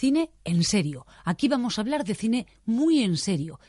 cine 0.00 0.30
en 0.44 0.64
serio. 0.64 1.06
Aquí 1.26 1.46
vamos 1.46 1.76
a 1.76 1.82
hablar 1.82 2.04
de 2.04 2.14
cine 2.14 2.46
muy 2.64 3.02
en 3.02 3.18
serio. 3.18 3.60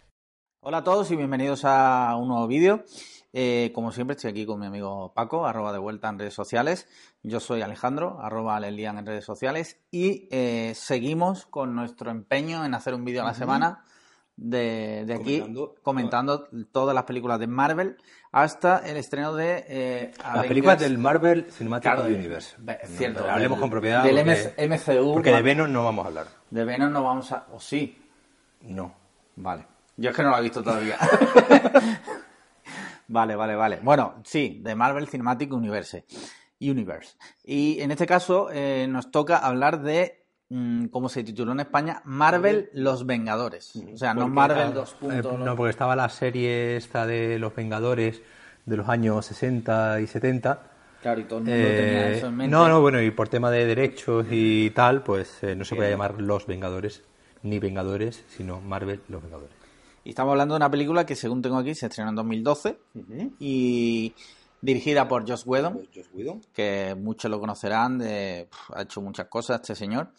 Hola 0.62 0.78
a 0.78 0.84
todos 0.84 1.12
y 1.12 1.18
bienvenidos 1.18 1.66
a 1.66 2.16
un 2.16 2.30
nuevo 2.30 2.48
vídeo. 2.48 2.86
Eh, 3.34 3.72
como 3.76 3.92
siempre 3.92 4.16
estoy 4.16 4.32
aquí 4.32 4.46
con 4.46 4.58
mi 4.58 4.66
amigo 4.66 5.12
Paco, 5.14 5.46
arroba 5.46 5.74
de 5.74 5.80
vuelta 5.80 6.08
en 6.08 6.20
redes 6.20 6.34
sociales. 6.34 6.88
Yo 7.22 7.42
soy 7.42 7.62
Alejandro, 7.62 8.22
arroba 8.22 8.56
Alelian 8.56 8.98
en 8.98 9.06
redes 9.06 9.26
sociales. 9.26 9.82
Y 9.92 10.30
eh, 10.32 10.72
seguimos 10.74 11.46
con 11.48 11.76
nuestro 11.76 12.12
empeño 12.12 12.64
en 12.64 12.76
hacer 12.76 12.94
un 12.94 13.04
vídeo 13.04 13.24
a 13.24 13.26
la 13.26 13.34
semana 13.34 13.84
de, 14.44 15.04
de 15.06 15.14
aquí 15.14 15.40
Comentando- 15.40 15.76
comentando 15.84 16.48
todas 16.72 16.96
las 16.96 17.04
películas 17.04 17.40
de 17.40 17.46
Marvel 17.48 17.98
hasta 18.32 18.80
el 18.80 18.98
estreno 18.98 19.36
de 19.36 19.66
eh, 19.68 20.12
Las 20.34 20.48
películas 20.48 20.80
del 20.80 20.98
Marvel 20.98 21.46
Cinematic 21.52 21.84
Claro, 21.94 22.06
Universe. 22.08 22.56
Ve- 22.58 22.80
cierto, 22.86 23.30
Hablemos 23.30 23.58
del- 23.58 23.62
con 23.62 23.70
propiedad. 23.70 24.04
del 24.04 24.16
porque, 24.16 24.68
MCU, 24.68 25.14
Porque 25.14 25.32
de 25.32 25.42
Venom 25.44 25.72
no 25.72 25.84
vamos 25.86 26.06
a 26.06 26.08
hablar. 26.08 26.28
De 26.50 26.66
Venom 26.66 26.92
no 26.92 27.04
vamos 27.04 27.32
a... 27.32 27.46
¿O 27.52 27.60
sí? 27.60 28.02
No. 28.62 28.96
Vale. 29.36 29.66
Yo 29.98 30.10
es 30.10 30.16
que 30.16 30.24
no 30.24 30.30
lo 30.32 30.38
he 30.38 30.42
visto 30.42 30.64
todavía. 30.64 30.98
vale, 33.08 33.36
vale, 33.36 33.56
vale. 33.56 33.80
Bueno, 33.84 34.16
sí, 34.24 34.60
de 34.64 34.76
Marvel 34.76 35.08
Cinematic 35.08 35.52
Universe. 35.54 36.06
Universe. 36.60 37.16
Y 37.44 37.80
en 37.82 37.92
este 37.92 38.06
caso 38.06 38.50
eh, 38.52 38.88
nos 38.90 39.12
toca 39.12 39.38
hablar 39.38 39.82
de, 39.82 40.21
como 40.92 41.08
se 41.08 41.24
tituló 41.24 41.54
en 41.54 41.62
España, 41.62 42.02
Marvel 42.06 42.70
Los 42.74 43.06
Vengadores. 43.06 43.74
O 43.94 43.98
sea, 43.98 44.14
no 44.14 44.28
Marvel 44.28 44.58
claro, 44.58 44.80
2. 44.82 44.94
puntos, 44.96 45.34
eh, 45.34 45.38
¿no? 45.46 45.56
porque 45.56 45.70
estaba 45.70 45.96
la 45.96 46.10
serie 46.10 46.76
esta 46.76 47.06
de 47.06 47.40
los 47.40 47.56
Vengadores 47.56 48.22
de 48.66 48.78
los 48.78 48.90
años 48.90 49.26
60 49.26 50.02
y 50.02 50.08
70. 50.08 50.62
Claro, 51.02 51.22
y 51.22 51.24
todo 51.24 51.40
el 51.40 51.46
mundo 51.46 51.58
tenía 51.58 52.10
Eh, 52.10 52.18
eso 52.18 52.28
en 52.28 52.36
mente. 52.38 52.52
no, 52.52 52.68
no, 52.68 52.82
bueno, 52.82 53.02
y 53.02 53.10
por 53.12 53.30
tema 53.30 53.50
de 53.50 53.66
derechos 53.66 54.28
y 54.30 54.70
tal, 54.72 55.04
pues 55.04 55.42
eh, 55.44 55.56
no 55.56 55.64
se 55.66 55.76
podía 55.76 55.90
llamar 55.90 56.22
Los 56.22 56.46
Vengadores, 56.46 57.02
ni 57.44 57.58
Vengadores, 57.58 58.24
sino 58.28 58.60
Marvel 58.62 59.00
Los 59.08 59.24
Vengadores. 59.24 59.56
Y 60.04 60.10
estamos 60.10 60.32
hablando 60.32 60.56
de 60.56 60.58
una 60.58 60.70
película 60.70 61.06
que, 61.06 61.16
según 61.16 61.42
tengo 61.42 61.58
aquí, 61.58 61.76
se 61.76 61.86
estrenó 61.86 62.10
en 62.10 62.16
2012 62.16 62.78
y 63.40 64.14
dirigida 64.62 65.08
por 65.08 65.28
Joss 65.28 65.46
Whedon. 65.46 65.88
que 66.54 66.96
muchos 66.96 67.30
lo 67.30 67.40
conocerán, 67.40 67.98
de, 68.00 68.48
ha 68.74 68.84
hecho 68.84 69.02
muchas 69.02 69.28
cosas 69.28 69.62
este 69.62 69.76
señor, 69.76 70.12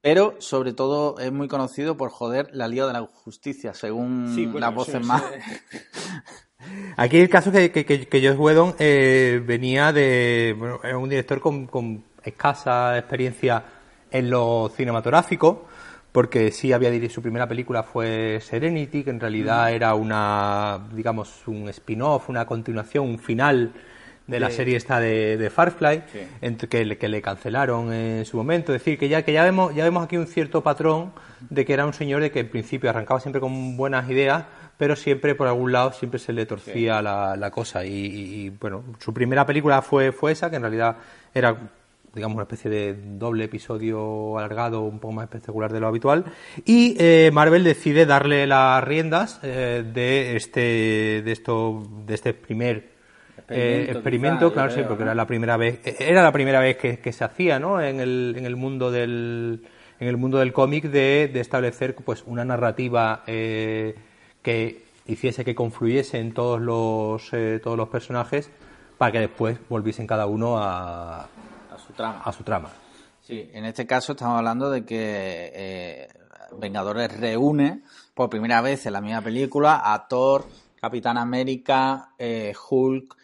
pero 0.00 0.34
sobre 0.38 0.72
todo 0.72 1.18
es 1.18 1.32
muy 1.32 1.48
conocido 1.48 1.96
por 1.96 2.10
joder 2.10 2.48
la 2.52 2.68
Liga 2.68 2.86
de 2.86 2.92
la 2.92 3.02
Justicia, 3.02 3.74
según 3.74 4.32
Sí, 4.34 4.46
bueno, 4.46 4.60
las 4.66 4.74
voces 4.74 5.06
más. 5.06 5.22
Aquí 6.96 7.18
el 7.18 7.28
caso 7.28 7.50
que, 7.50 7.70
que, 7.72 7.84
que, 7.84 8.06
que 8.06 8.28
Joss 8.28 8.38
Whedon 8.38 8.74
eh, 8.78 9.42
venía 9.44 9.92
de. 9.92 10.54
Bueno, 10.56 10.80
era 10.82 10.98
un 10.98 11.08
director 11.08 11.40
con, 11.40 11.66
con 11.66 12.04
escasa 12.22 12.96
experiencia 12.98 13.64
en 14.10 14.30
lo 14.30 14.70
cinematográfico, 14.74 15.66
porque 16.12 16.50
sí 16.50 16.72
había 16.72 16.90
dirigido. 16.90 17.14
Su 17.14 17.22
primera 17.22 17.48
película 17.48 17.82
fue 17.82 18.38
Serenity, 18.42 19.02
que 19.02 19.10
en 19.10 19.20
realidad 19.20 19.72
era 19.72 19.94
una. 19.94 20.80
digamos, 20.92 21.42
un 21.48 21.68
spin-off, 21.70 22.28
una 22.28 22.44
continuación, 22.46 23.06
un 23.08 23.18
final 23.18 23.72
de 24.26 24.38
la 24.38 24.50
serie 24.50 24.76
esta 24.76 25.00
de, 25.00 25.36
de 25.36 25.50
Firefly, 25.50 26.02
Sí. 26.12 26.18
entre 26.42 26.68
que, 26.68 26.84
le- 26.84 26.96
que 26.96 27.08
le 27.08 27.20
cancelaron 27.20 27.92
en 27.92 28.24
su 28.24 28.36
momento. 28.36 28.72
Es 28.72 28.80
decir, 28.80 28.96
que 28.98 29.08
ya, 29.08 29.22
que 29.22 29.32
ya 29.32 29.42
vemos, 29.42 29.74
ya 29.74 29.82
vemos 29.84 30.04
aquí 30.04 30.16
un 30.16 30.26
cierto 30.28 30.62
patrón 30.62 31.12
de 31.50 31.64
que 31.64 31.72
era 31.72 31.84
un 31.84 31.92
señor 31.92 32.22
de 32.22 32.30
que 32.30 32.40
en 32.40 32.48
principio 32.48 32.88
arrancaba 32.88 33.18
siempre 33.18 33.40
con 33.40 33.76
buenas 33.76 34.08
ideas, 34.08 34.44
pero 34.78 34.94
siempre 34.96 35.34
por 35.34 35.48
algún 35.48 35.72
lado 35.72 35.92
siempre 35.92 36.20
se 36.20 36.32
le 36.32 36.46
torcía 36.46 37.02
la, 37.02 37.36
la 37.36 37.50
cosa. 37.50 37.84
Y, 37.84 37.90
y, 37.90 38.34
y, 38.46 38.50
bueno, 38.50 38.84
su 39.00 39.12
primera 39.12 39.44
película 39.44 39.82
fue, 39.82 40.12
fue 40.12 40.32
esa, 40.32 40.48
que 40.50 40.56
en 40.56 40.62
realidad 40.62 40.96
era 41.34 41.56
digamos 42.14 42.34
una 42.34 42.44
especie 42.44 42.70
de 42.70 42.94
doble 42.94 43.44
episodio 43.44 44.38
alargado 44.38 44.82
un 44.82 44.98
poco 44.98 45.14
más 45.14 45.24
espectacular 45.24 45.72
de 45.72 45.80
lo 45.80 45.88
habitual 45.88 46.24
y 46.64 46.96
eh, 46.98 47.30
Marvel 47.32 47.64
decide 47.64 48.06
darle 48.06 48.46
las 48.46 48.82
riendas 48.84 49.40
eh, 49.42 49.84
de 49.92 50.36
este 50.36 51.22
de 51.24 51.32
esto 51.32 51.82
de 52.06 52.14
este 52.14 52.34
primer 52.34 52.92
eh, 53.48 53.88
Experimento, 53.90 54.38
quizá, 54.38 54.48
yo 54.48 54.52
claro, 54.52 54.70
sí, 54.70 54.80
porque 54.88 55.04
¿no? 55.04 55.10
era 55.10 55.14
la 55.14 55.26
primera 55.26 55.56
vez, 55.56 55.80
era 56.00 56.22
la 56.22 56.32
primera 56.32 56.60
vez 56.60 56.76
que, 56.76 56.98
que 56.98 57.12
se 57.12 57.24
hacía, 57.24 57.58
¿no? 57.58 57.82
En 57.82 58.00
el, 58.00 58.34
en 58.38 58.46
el 58.46 58.56
mundo 58.56 58.90
del, 58.90 59.62
en 60.00 60.08
el 60.08 60.16
mundo 60.16 60.38
del 60.38 60.52
cómic 60.52 60.84
de, 60.84 61.30
de 61.32 61.40
establecer, 61.40 61.94
pues, 61.94 62.24
una 62.26 62.44
narrativa 62.44 63.22
eh, 63.26 63.94
que 64.42 64.84
hiciese 65.06 65.44
que 65.44 65.54
confluyese 65.54 66.18
en 66.18 66.32
todos 66.32 66.60
los, 66.60 67.32
eh, 67.32 67.60
todos 67.62 67.76
los 67.76 67.88
personajes 67.88 68.50
para 68.98 69.12
que 69.12 69.20
después 69.20 69.58
volviesen 69.68 70.06
cada 70.06 70.26
uno 70.26 70.58
a 70.58 71.28
su 71.92 71.96
trama. 71.96 72.22
a 72.24 72.32
su 72.32 72.42
trama. 72.42 72.70
Sí, 73.20 73.50
en 73.52 73.64
este 73.64 73.86
caso 73.86 74.12
estamos 74.12 74.38
hablando 74.38 74.70
de 74.70 74.84
que 74.84 75.52
eh, 75.54 76.08
Vengadores 76.58 77.16
reúne 77.18 77.82
por 78.14 78.28
primera 78.28 78.60
vez 78.60 78.84
en 78.86 78.92
la 78.94 79.00
misma 79.00 79.20
película 79.22 79.80
a 79.84 80.08
Thor, 80.08 80.44
Capitán 80.80 81.16
América, 81.18 82.10
eh, 82.18 82.52
Hulk, 82.70 83.16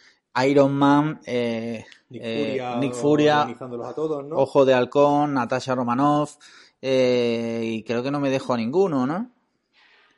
Iron 0.46 0.72
Man, 0.74 1.20
eh, 1.26 1.84
Nick 2.10 2.22
eh, 2.22 2.56
Furia, 2.58 2.76
Nick 2.76 2.94
Furia, 2.94 3.40
organizándolos 3.40 3.86
a 3.88 3.94
todos, 3.94 4.24
¿no? 4.24 4.36
Ojo 4.36 4.64
de 4.64 4.74
Halcón, 4.74 5.34
Natasha 5.34 5.74
Romanoff, 5.74 6.36
eh, 6.80 7.62
y 7.64 7.82
creo 7.82 8.02
que 8.04 8.10
no 8.12 8.20
me 8.20 8.30
dejo 8.30 8.54
a 8.54 8.56
ninguno, 8.56 9.04
¿no? 9.06 9.30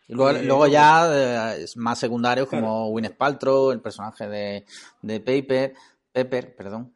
Y 0.09 0.13
luego, 0.15 0.39
Eh, 0.39 0.43
luego 0.43 0.67
ya 0.67 1.07
eh, 1.11 1.63
es 1.63 1.77
más 1.77 1.99
secundarios 1.99 2.49
como. 2.49 2.89
Gwyneth 2.91 3.17
Paltrow, 3.17 3.71
el 3.71 3.81
personaje 3.81 4.29
de, 4.29 4.67
de 5.01 5.21
Paper, 5.21 5.75
Pepper, 6.13 6.55
perdón. 6.55 6.93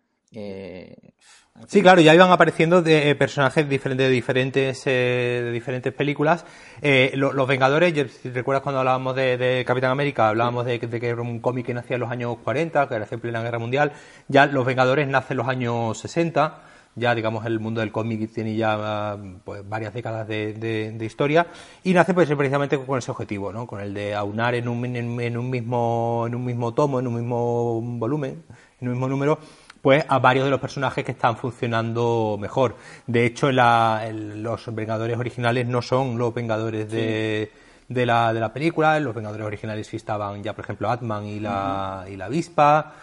Sí, 1.69 1.82
claro, 1.82 2.00
ya 2.00 2.12
iban 2.15 2.32
apareciendo 2.32 2.82
de, 2.82 3.10
eh, 3.10 3.15
personajes 3.15 3.69
diferentes 3.69 4.09
de 4.09 4.12
diferentes, 4.12 4.82
eh, 4.87 5.41
de 5.44 5.53
diferentes 5.53 5.92
películas. 5.92 6.44
Eh, 6.82 7.12
lo- 7.15 7.32
los 7.32 7.47
Vengadores, 7.47 7.94
si 8.22 8.31
recuerdas 8.31 8.62
cuando 8.62 8.81
hablábamos 8.81 9.15
de, 9.15 9.62
Capitán 9.66 9.92
América, 9.92 10.28
hablábamos 10.28 10.66
de, 10.66 10.81
que- 10.81 11.06
era 11.09 11.22
un 11.22 11.38
cómic 11.38 11.66
que 11.66 11.72
nacía 11.75 11.94
en 11.94 12.00
los 12.00 12.10
años 12.10 12.37
40, 12.42 12.88
que 12.88 12.94
era 12.97 13.06
en 13.09 13.20
plena 13.20 13.41
Guerra 13.42 13.59
Mundial. 13.60 13.92
Ya 14.28 14.47
los 14.47 14.66
Vengadores 14.66 15.06
nacen 15.06 15.32
en 15.34 15.37
los 15.38 15.48
años 15.48 15.97
60. 15.98 16.60
Ya, 16.97 17.15
digamos, 17.15 17.44
el 17.47 17.59
mundo 17.60 17.81
del 17.81 17.91
cómic 17.92 18.32
tiene 18.32 18.54
ya 18.56 19.16
pues, 19.44 19.69
varias 19.69 19.94
décadas 19.94 20.26
de, 20.28 20.97
historia. 21.00 21.47
Y 21.84 21.92
nace 21.92 22.15
pues 22.15 22.28
precisamente 22.34 22.78
con 22.78 22.98
ese 22.98 23.10
objetivo, 23.12 23.53
¿no? 23.53 23.66
Con 23.66 23.81
el 23.81 23.94
de 23.94 24.15
aunar 24.15 24.54
en 24.54 24.69
un, 24.69 24.84
en 24.86 25.36
un 25.36 25.50
mismo, 25.50 26.25
en 26.26 26.34
un 26.34 26.44
mismo 26.44 26.72
tomo, 26.75 27.00
en 27.00 27.06
un 27.09 27.15
mismo 27.16 27.81
volumen, 27.81 28.42
en 28.81 28.88
un 28.88 28.94
mismo 28.94 29.09
número, 29.09 29.38
pues 29.84 30.03
a 30.09 30.19
varios 30.19 30.47
de 30.47 30.50
los 30.50 30.61
personajes 30.61 31.05
que 31.05 31.12
están 31.12 31.37
funcionando 31.37 32.39
mejor. 32.41 32.75
De 33.06 33.27
hecho, 33.27 33.53
la- 33.53 34.03
el- 34.09 34.43
los 34.43 34.75
Vengadores 34.75 35.19
originales 35.19 35.67
no 35.69 35.83
son 35.83 36.17
los 36.17 36.33
Vengadores 36.33 36.91
de, 36.91 37.53
de, 37.89 38.06
la, 38.06 38.33
de 38.33 38.41
la 38.41 38.50
película. 38.50 38.99
Los 38.99 39.15
Vengadores 39.15 39.47
originales 39.47 39.87
sí 39.87 39.97
estaban 39.97 40.43
ya, 40.43 40.55
por 40.55 40.65
ejemplo, 40.65 40.91
Atman 40.91 41.27
y 41.27 41.39
la, 41.39 42.06
y 42.11 42.17
la 42.17 42.25
avispa. 42.25 42.95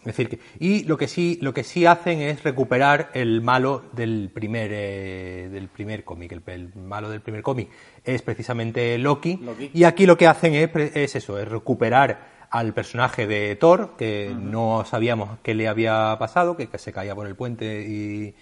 Es 0.00 0.04
decir, 0.04 0.28
que, 0.28 0.38
y 0.60 0.84
lo 0.84 0.96
que 0.96 1.08
sí 1.08 1.38
lo 1.42 1.52
que 1.52 1.64
sí 1.64 1.86
hacen 1.86 2.20
es 2.20 2.44
recuperar 2.44 3.08
el 3.14 3.40
malo 3.40 3.82
del 3.92 4.30
primer 4.32 4.70
eh, 4.72 5.48
del 5.50 5.66
primer 5.68 6.04
cómic. 6.04 6.30
El, 6.30 6.42
el 6.46 6.72
malo 6.76 7.08
del 7.10 7.20
primer 7.20 7.42
cómic 7.42 7.68
es 8.04 8.22
precisamente 8.22 8.96
Loki, 8.98 9.38
Loki. 9.38 9.70
Y 9.74 9.82
aquí 9.84 10.06
lo 10.06 10.16
que 10.16 10.28
hacen 10.28 10.54
es, 10.54 10.70
es 10.94 11.16
eso, 11.16 11.38
es 11.38 11.48
recuperar 11.48 12.37
al 12.50 12.72
personaje 12.74 13.26
de 13.26 13.56
Thor, 13.56 13.96
que 13.98 14.34
no 14.38 14.84
sabíamos 14.88 15.38
qué 15.42 15.54
le 15.54 15.68
había 15.68 16.16
pasado, 16.18 16.56
que, 16.56 16.68
que 16.68 16.78
se 16.78 16.92
caía 16.92 17.14
por 17.14 17.26
el 17.26 17.34
puente 17.34 17.82
y 17.86 18.34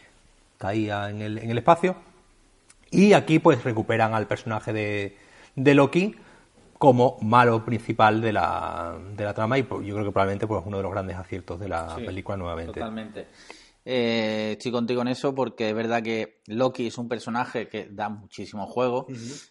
caía 0.59 1.11
en 1.11 1.22
el, 1.22 1.39
en 1.39 1.50
el 1.50 1.59
espacio. 1.59 1.97
Y 2.91 3.12
aquí 3.15 3.39
pues 3.39 3.65
recuperan 3.65 4.15
al 4.15 4.27
personaje 4.27 4.72
de, 4.72 5.16
de 5.56 5.75
Loki 5.75 6.15
como 6.78 7.16
malo 7.22 7.65
principal 7.65 8.21
de 8.21 8.33
la, 8.33 8.97
de 9.16 9.25
la 9.25 9.34
trama 9.34 9.59
y 9.59 9.62
pues, 9.62 9.84
yo 9.87 9.95
creo 9.95 10.06
que 10.06 10.12
probablemente 10.12 10.47
pues 10.47 10.62
uno 10.65 10.77
de 10.77 10.83
los 10.83 10.93
grandes 10.93 11.16
aciertos 11.16 11.59
de 11.59 11.69
la 11.69 11.95
Sí, 11.97 12.05
película 12.05 12.37
nuevamente. 12.37 12.75
Totalmente. 12.75 13.27
Eh, 13.89 14.57
estoy 14.59 14.73
contigo 14.73 15.01
en 15.03 15.07
eso 15.07 15.33
porque 15.33 15.69
es 15.69 15.75
verdad 15.75 16.03
que 16.03 16.41
Loki 16.49 16.89
es 16.89 16.99
un 16.99 17.09
personaje 17.09 17.69
que 17.69 17.87
da 17.89 18.09
muchísimo 18.09 18.67
juego 18.67 19.07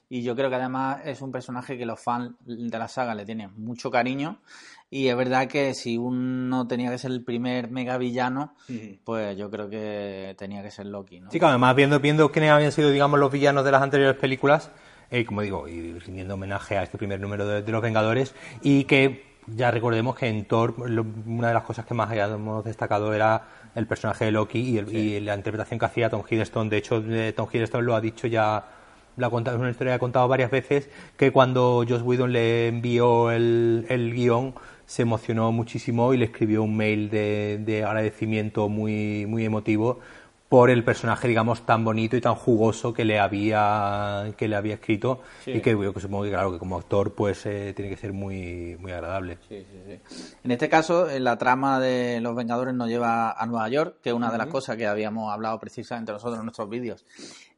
y 0.09 0.23
yo 0.23 0.35
creo 0.35 0.49
que 0.49 0.57
además 0.57 0.99
es 1.05 1.21
un 1.21 1.31
personaje 1.31 1.77
que 1.77 1.85
los 1.85 2.01
fans 2.01 2.33
de 2.41 2.77
la 2.77 2.89
saga 2.89 3.15
le 3.15 3.23
tienen 3.23 3.51
mucho 3.55 3.89
cariño 3.89 4.41
y 4.89 5.07
es 5.07 5.15
verdad 5.15 5.47
que 5.47 5.73
si 5.73 5.97
uno 5.97 6.67
tenía 6.67 6.91
que 6.91 6.97
ser 6.97 7.11
el 7.11 7.23
primer 7.23 7.71
mega 7.71 7.97
villano, 7.97 8.55
pues 9.05 9.37
yo 9.37 9.49
creo 9.49 9.69
que 9.69 10.35
tenía 10.37 10.61
que 10.61 10.69
ser 10.69 10.87
Loki, 10.87 11.21
¿no? 11.21 11.31
Sí, 11.31 11.39
claro, 11.39 11.53
además 11.53 11.73
viendo, 11.77 12.01
viendo 12.01 12.29
quiénes 12.29 12.51
habían 12.51 12.73
sido, 12.73 12.91
digamos, 12.91 13.17
los 13.21 13.31
villanos 13.31 13.63
de 13.63 13.71
las 13.71 13.81
anteriores 13.81 14.17
películas, 14.17 14.69
eh, 15.11 15.25
como 15.25 15.43
digo, 15.43 15.69
y 15.69 15.97
rindiendo 15.99 16.33
homenaje 16.33 16.77
a 16.77 16.83
este 16.83 16.97
primer 16.97 17.21
número 17.21 17.47
de, 17.47 17.61
de 17.61 17.71
Los 17.71 17.81
Vengadores, 17.81 18.35
y 18.61 18.83
que 18.83 19.34
ya 19.47 19.71
recordemos 19.71 20.15
que 20.15 20.27
en 20.27 20.45
Thor 20.45 20.89
lo- 20.89 21.05
una 21.25 21.49
de 21.49 21.53
las 21.53 21.63
cosas 21.63 21.85
que 21.85 21.93
más 21.93 22.09
habíamos 22.09 22.63
destacado 22.65 23.13
era 23.13 23.43
el 23.75 23.85
personaje 23.87 24.25
de 24.25 24.31
Loki 24.31 24.59
y, 24.59 24.77
el- 24.77 24.95
y 24.95 25.19
la 25.19 25.35
interpretación 25.35 25.79
que 25.79 25.85
hacía 25.85 26.09
Tom 26.09 26.23
Hiddleston. 26.29 26.69
De 26.69 26.77
hecho, 26.77 27.03
eh, 27.07 27.33
Tom 27.35 27.47
Hiddleston 27.51 27.85
lo 27.85 27.95
ha 27.95 28.01
dicho 28.01 28.27
ya, 28.27 28.65
contado, 29.29 29.57
es 29.57 29.61
una 29.61 29.71
historia 29.71 29.91
que 29.93 29.95
ha 29.95 29.99
contado 29.99 30.27
varias 30.27 30.51
veces, 30.51 30.89
que 31.17 31.31
cuando 31.31 31.83
Joss 31.87 32.01
Whedon 32.01 32.33
le 32.33 32.67
envió 32.67 33.31
el, 33.31 33.85
el 33.89 34.13
guion, 34.13 34.55
se 34.85 35.01
emocionó 35.03 35.51
muchísimo 35.51 36.13
y 36.13 36.17
le 36.17 36.25
escribió 36.25 36.63
un 36.63 36.75
mail 36.77 37.09
de, 37.09 37.59
de 37.65 37.83
agradecimiento 37.83 38.69
muy, 38.69 39.25
muy 39.27 39.45
emotivo 39.45 39.99
por 40.55 40.69
el 40.69 40.85
personaje, 40.85 41.27
digamos, 41.27 41.65
tan 41.65 41.83
bonito 41.83 42.15
y 42.15 42.21
tan 42.21 42.35
jugoso 42.35 42.93
que 42.93 43.03
le 43.03 43.19
había, 43.19 44.31
que 44.37 44.47
le 44.47 44.55
había 44.55 44.75
escrito. 44.75 45.19
Y 45.45 45.59
que 45.59 45.71
yo 45.71 45.93
que 45.93 45.99
supongo 45.99 46.23
que, 46.23 46.29
claro, 46.29 46.53
que 46.53 46.59
como 46.59 46.77
actor 46.77 47.13
pues 47.13 47.45
eh, 47.45 47.73
tiene 47.75 47.91
que 47.91 47.97
ser 47.97 48.13
muy, 48.13 48.77
muy 48.79 48.93
agradable. 48.93 49.37
En 49.49 50.51
este 50.51 50.69
caso, 50.69 51.09
la 51.19 51.37
trama 51.37 51.81
de 51.81 52.21
Los 52.21 52.37
Vengadores 52.37 52.73
nos 52.73 52.87
lleva 52.87 53.31
a 53.31 53.45
Nueva 53.45 53.67
York, 53.67 53.97
que 54.01 54.11
es 54.11 54.15
una 54.15 54.31
de 54.31 54.37
las 54.37 54.47
cosas 54.47 54.77
que 54.77 54.87
habíamos 54.87 55.29
hablado 55.29 55.59
precisamente 55.59 56.13
nosotros 56.13 56.39
en 56.39 56.45
nuestros 56.45 56.69
vídeos, 56.69 57.05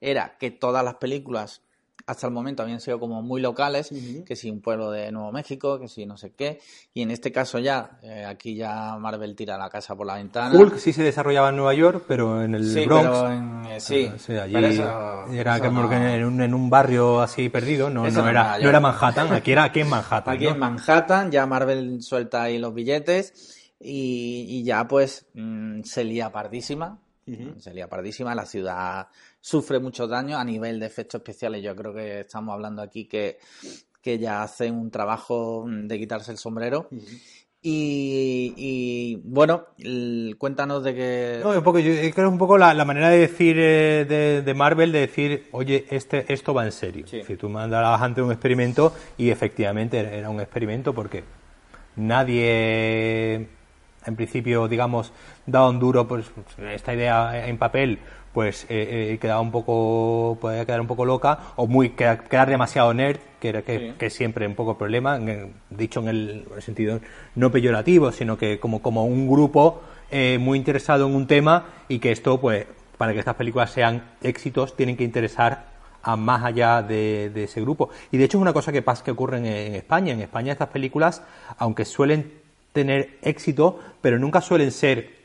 era 0.02 0.36
que 0.40 0.50
todas 0.50 0.84
las 0.84 0.96
películas 0.96 1.62
hasta 2.08 2.26
el 2.26 2.34
momento 2.34 2.64
habían 2.64 2.80
sido 2.80 3.00
como 3.00 3.22
muy 3.22 3.42
locales, 3.42 3.90
que 4.26 4.36
si 4.38 4.50
un 4.50 4.62
pueblo 4.62 4.92
de 4.92 5.12
Nuevo 5.12 5.34
México, 5.34 5.78
que 5.78 5.90
si 5.90 6.06
no 6.06 6.16
sé 6.16 6.32
qué, 6.32 6.60
y 6.94 7.02
en 7.02 7.12
este 7.12 7.34
caso 7.34 7.60
ya, 7.60 8.00
eh, 8.02 8.24
aquí 8.26 8.56
ya 8.56 8.96
Marvel 8.98 9.36
tira 9.36 9.58
la 9.58 9.70
casa 9.70 9.94
por 9.94 10.08
la 10.08 10.16
ventana. 10.16 10.58
Hulk 10.58 10.78
sí 10.78 10.94
se 10.94 11.04
desarrollaba 11.04 11.50
en 11.50 11.58
Nueva 11.58 11.74
York, 11.74 12.06
pero 12.08 12.42
en 12.42 12.56
el 12.56 12.66
sí, 12.66 12.86
Bronx. 12.86 13.10
Pero 13.10 13.32
en, 13.32 13.66
eh, 13.66 13.80
sí, 13.82 14.10
sí, 14.20 14.38
allí 14.38 14.56
era 14.56 15.60
como 15.60 15.92
en, 15.92 16.24
un, 16.24 16.42
en, 16.42 16.54
un, 16.54 16.70
barrio 16.70 17.20
así 17.20 17.50
perdido, 17.50 17.90
no, 17.90 18.10
no, 18.10 18.30
era, 18.30 18.58
no 18.58 18.70
era 18.70 18.80
Manhattan, 18.80 19.34
aquí 19.34 19.52
era 19.52 19.66
aquí 19.66 19.82
en 19.82 19.90
Manhattan. 19.90 20.34
Aquí 20.34 20.48
en 20.48 20.60
Manhattan, 20.60 21.30
ya 21.30 21.46
Marvel 21.46 22.02
suelta 22.02 22.44
ahí 22.44 22.58
los 22.58 22.74
billetes 22.74 23.74
y, 23.82 24.46
y 24.48 24.64
ya 24.64 24.88
pues 24.88 25.26
mmm, 25.34 25.82
se 25.82 26.06
lía 26.06 26.32
pardísima. 26.32 27.00
Se 27.58 27.74
lía 27.74 27.90
pardísima, 27.90 28.34
la 28.34 28.46
ciudad 28.46 29.10
sufre 29.48 29.80
muchos 29.80 30.10
daños 30.10 30.38
a 30.38 30.44
nivel 30.44 30.78
de 30.78 30.88
efectos 30.88 31.20
especiales. 31.20 31.64
Yo 31.64 31.74
creo 31.74 31.94
que 31.94 32.20
estamos 32.22 32.54
hablando 32.54 32.82
aquí 32.82 33.06
que, 33.06 33.38
que 34.02 34.20
ya 34.20 34.44
hacen 34.44 34.76
un 34.76 34.92
trabajo 34.92 35.66
de 35.66 35.98
quitarse 35.98 36.32
el 36.32 36.38
sombrero. 36.38 36.90
Y, 37.62 39.20
bueno, 39.24 39.68
cuéntanos 40.38 40.84
de 40.84 40.96
que... 40.96 41.40
No, 41.42 41.52
un 41.52 41.64
poco, 41.64 41.80
yo 41.80 41.94
creo 41.94 42.14
que 42.14 42.22
es 42.22 42.28
un 42.28 42.38
poco 42.38 42.58
la, 42.58 42.74
manera 42.86 43.10
de 43.10 43.20
decir 43.20 43.56
eh, 43.58 44.44
de, 44.46 44.54
Marvel, 44.54 44.92
de 44.92 45.00
decir, 45.00 45.48
oye, 45.52 45.86
este, 45.92 46.32
esto 46.32 46.54
va 46.54 46.66
en 46.66 46.72
serio. 46.74 47.06
Si 47.08 47.36
tú 47.38 47.50
mandabas 47.50 48.02
antes 48.02 48.24
un 48.24 48.32
experimento 48.32 48.94
y 49.18 49.30
efectivamente 49.30 50.00
era 50.00 50.30
un 50.30 50.42
experimento 50.42 50.94
porque 50.94 51.24
nadie, 51.96 53.48
en 54.06 54.16
principio, 54.16 54.68
digamos, 54.68 55.12
daba 55.46 55.70
un 55.70 55.80
duro, 55.80 56.08
pues 56.08 56.26
esta 56.74 56.94
idea 56.94 57.48
en 57.48 57.58
papel 57.58 58.00
pues 58.34 58.66
eh, 58.70 59.14
eh, 59.14 59.18
quedaba 59.20 59.42
un 59.42 59.52
poco, 59.52 60.38
podía 60.40 60.66
quedar 60.66 60.82
un 60.82 60.88
poco 60.88 61.06
loca 61.06 61.40
o 61.56 61.68
muy 61.68 61.92
quedar, 61.92 62.50
demasiado 62.50 62.94
nerd, 62.94 63.18
que 63.40 63.50
era 63.50 63.62
que, 63.62 63.96
que 63.98 64.10
siempre 64.10 64.46
un 64.46 64.56
poco 64.56 64.78
problema, 64.78 65.20
dicho 65.70 66.00
en 66.02 66.08
el, 66.08 66.46
sentido 66.60 67.00
no 67.36 67.52
peyorativo, 67.52 68.12
sino 68.12 68.38
que 68.38 68.60
como, 68.60 68.82
como 68.82 69.06
un 69.06 69.28
grupo 69.28 69.82
eh, 70.12 70.38
muy 70.40 70.58
interesado 70.58 71.08
en 71.08 71.16
un 71.16 71.28
tema 71.28 71.66
y 71.88 72.00
que 72.00 72.12
esto, 72.12 72.40
pues, 72.40 72.66
para 72.98 73.14
que 73.14 73.20
estas 73.20 73.36
películas 73.36 73.72
sean 73.72 74.04
éxitos, 74.22 74.76
tienen 74.76 74.98
que 74.98 75.04
interesar 75.04 75.66
a 76.04 76.16
más 76.16 76.44
allá 76.44 76.82
de, 76.82 77.32
ese 77.36 77.62
grupo. 77.62 77.90
Y 78.12 78.18
de 78.18 78.26
hecho 78.26 78.38
es 78.38 78.42
una 78.42 78.54
cosa 78.54 78.72
que 78.72 78.82
pasa 78.82 79.04
que 79.04 79.12
ocurre 79.12 79.40
en, 79.40 79.46
en 79.46 79.76
España. 79.76 80.14
En 80.14 80.22
España 80.22 80.54
estas 80.54 80.70
películas, 80.70 81.22
aunque 81.58 81.86
suelen 81.86 82.32
tener 82.72 83.18
éxito, 83.24 83.80
pero 84.02 84.20
nunca 84.20 84.42
suelen 84.42 84.72
ser 84.72 85.17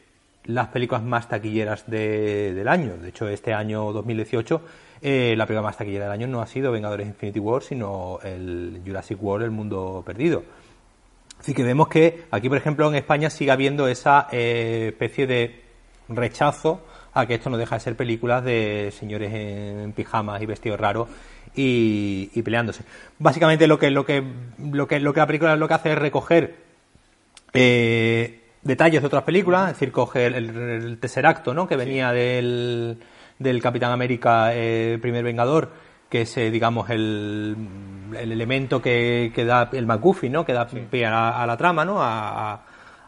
las 0.44 0.69
películas 0.69 1.03
más 1.03 1.29
taquilleras 1.29 1.89
de, 1.89 2.55
del 2.55 2.69
año. 2.69 2.97
De 2.97 3.09
hecho, 3.09 3.29
este 3.29 3.53
año 3.55 3.93
2018 3.93 4.62
eh, 5.05 5.35
la 5.37 5.47
película 5.47 5.67
más 5.67 5.77
taquillera 5.77 6.05
del 6.05 6.12
año 6.12 6.29
no 6.29 6.41
ha 6.41 6.47
sido 6.47 6.71
Vengadores 6.71 7.09
Infinity 7.09 7.41
War, 7.41 7.62
sino 7.65 8.21
el 8.23 8.83
Jurassic 8.87 9.21
World, 9.21 9.44
El 9.44 9.50
Mundo 9.50 10.03
Perdido. 10.06 10.44
Así 11.41 11.55
que 11.55 11.65
vemos 11.65 11.89
que 11.89 12.27
aquí, 12.31 12.49
por 12.49 12.56
ejemplo, 12.56 12.89
en 12.89 12.94
España 12.94 13.29
sigue 13.29 13.50
habiendo 13.50 13.89
esa 13.89 14.29
eh, 14.31 14.91
especie 14.93 15.27
de 15.27 15.61
rechazo 16.09 16.83
a 17.15 17.27
que 17.27 17.35
esto 17.35 17.50
no 17.50 17.56
deja 17.56 17.75
de 17.75 17.81
ser 17.81 17.97
películas 17.97 18.45
de 18.45 18.93
señores 18.97 19.35
en 19.35 19.93
pijamas 19.93 20.41
y 20.41 20.47
vestidos 20.47 20.79
raros 20.79 21.09
y, 21.56 22.41
peleándose. 22.43 22.85
Básicamente 23.19 23.67
lo 23.67 23.81
que, 23.81 23.91
lo 23.91 24.06
que, 24.06 24.23
lo 24.59 24.87
que, 24.87 25.00
lo 25.00 25.12
que 25.12 25.21
la 25.21 25.27
película 25.27 25.56
lo 25.56 25.67
que 25.67 25.75
hace 25.75 25.93
es 25.93 25.99
recoger 25.99 26.55
eh, 27.53 28.42
detalles 28.62 29.00
de 29.03 29.06
otras 29.06 29.25
películas, 29.25 29.70
es 29.70 29.75
decir, 29.75 29.93
coge 29.93 30.26
el, 30.26 30.35
el, 30.35 30.99
tercer 30.99 31.26
acto, 31.26 31.55
¿no? 31.55 31.67
Que 31.67 31.76
venía 31.76 32.12
del, 32.12 32.99
del 33.38 33.62
Capitán 33.62 33.93
América, 33.93 34.50
eh, 34.55 34.99
primer 35.00 35.25
Vengador, 35.25 35.70
que 36.09 36.23
es, 36.23 36.37
eh, 36.37 36.50
digamos, 36.50 36.91
el, 36.91 37.56
el, 38.19 38.32
elemento 38.32 38.81
que, 38.81 39.32
que, 39.35 39.44
da 39.44 39.70
el 39.73 39.87
McGuffin, 39.87 40.32
¿no? 40.32 40.44
Que 40.44 40.53
da 40.53 40.67
pie 40.67 41.06
a, 41.06 41.44
la 41.47 41.56
trama, 41.56 41.85
¿no? 41.85 42.03
A, 42.03 42.64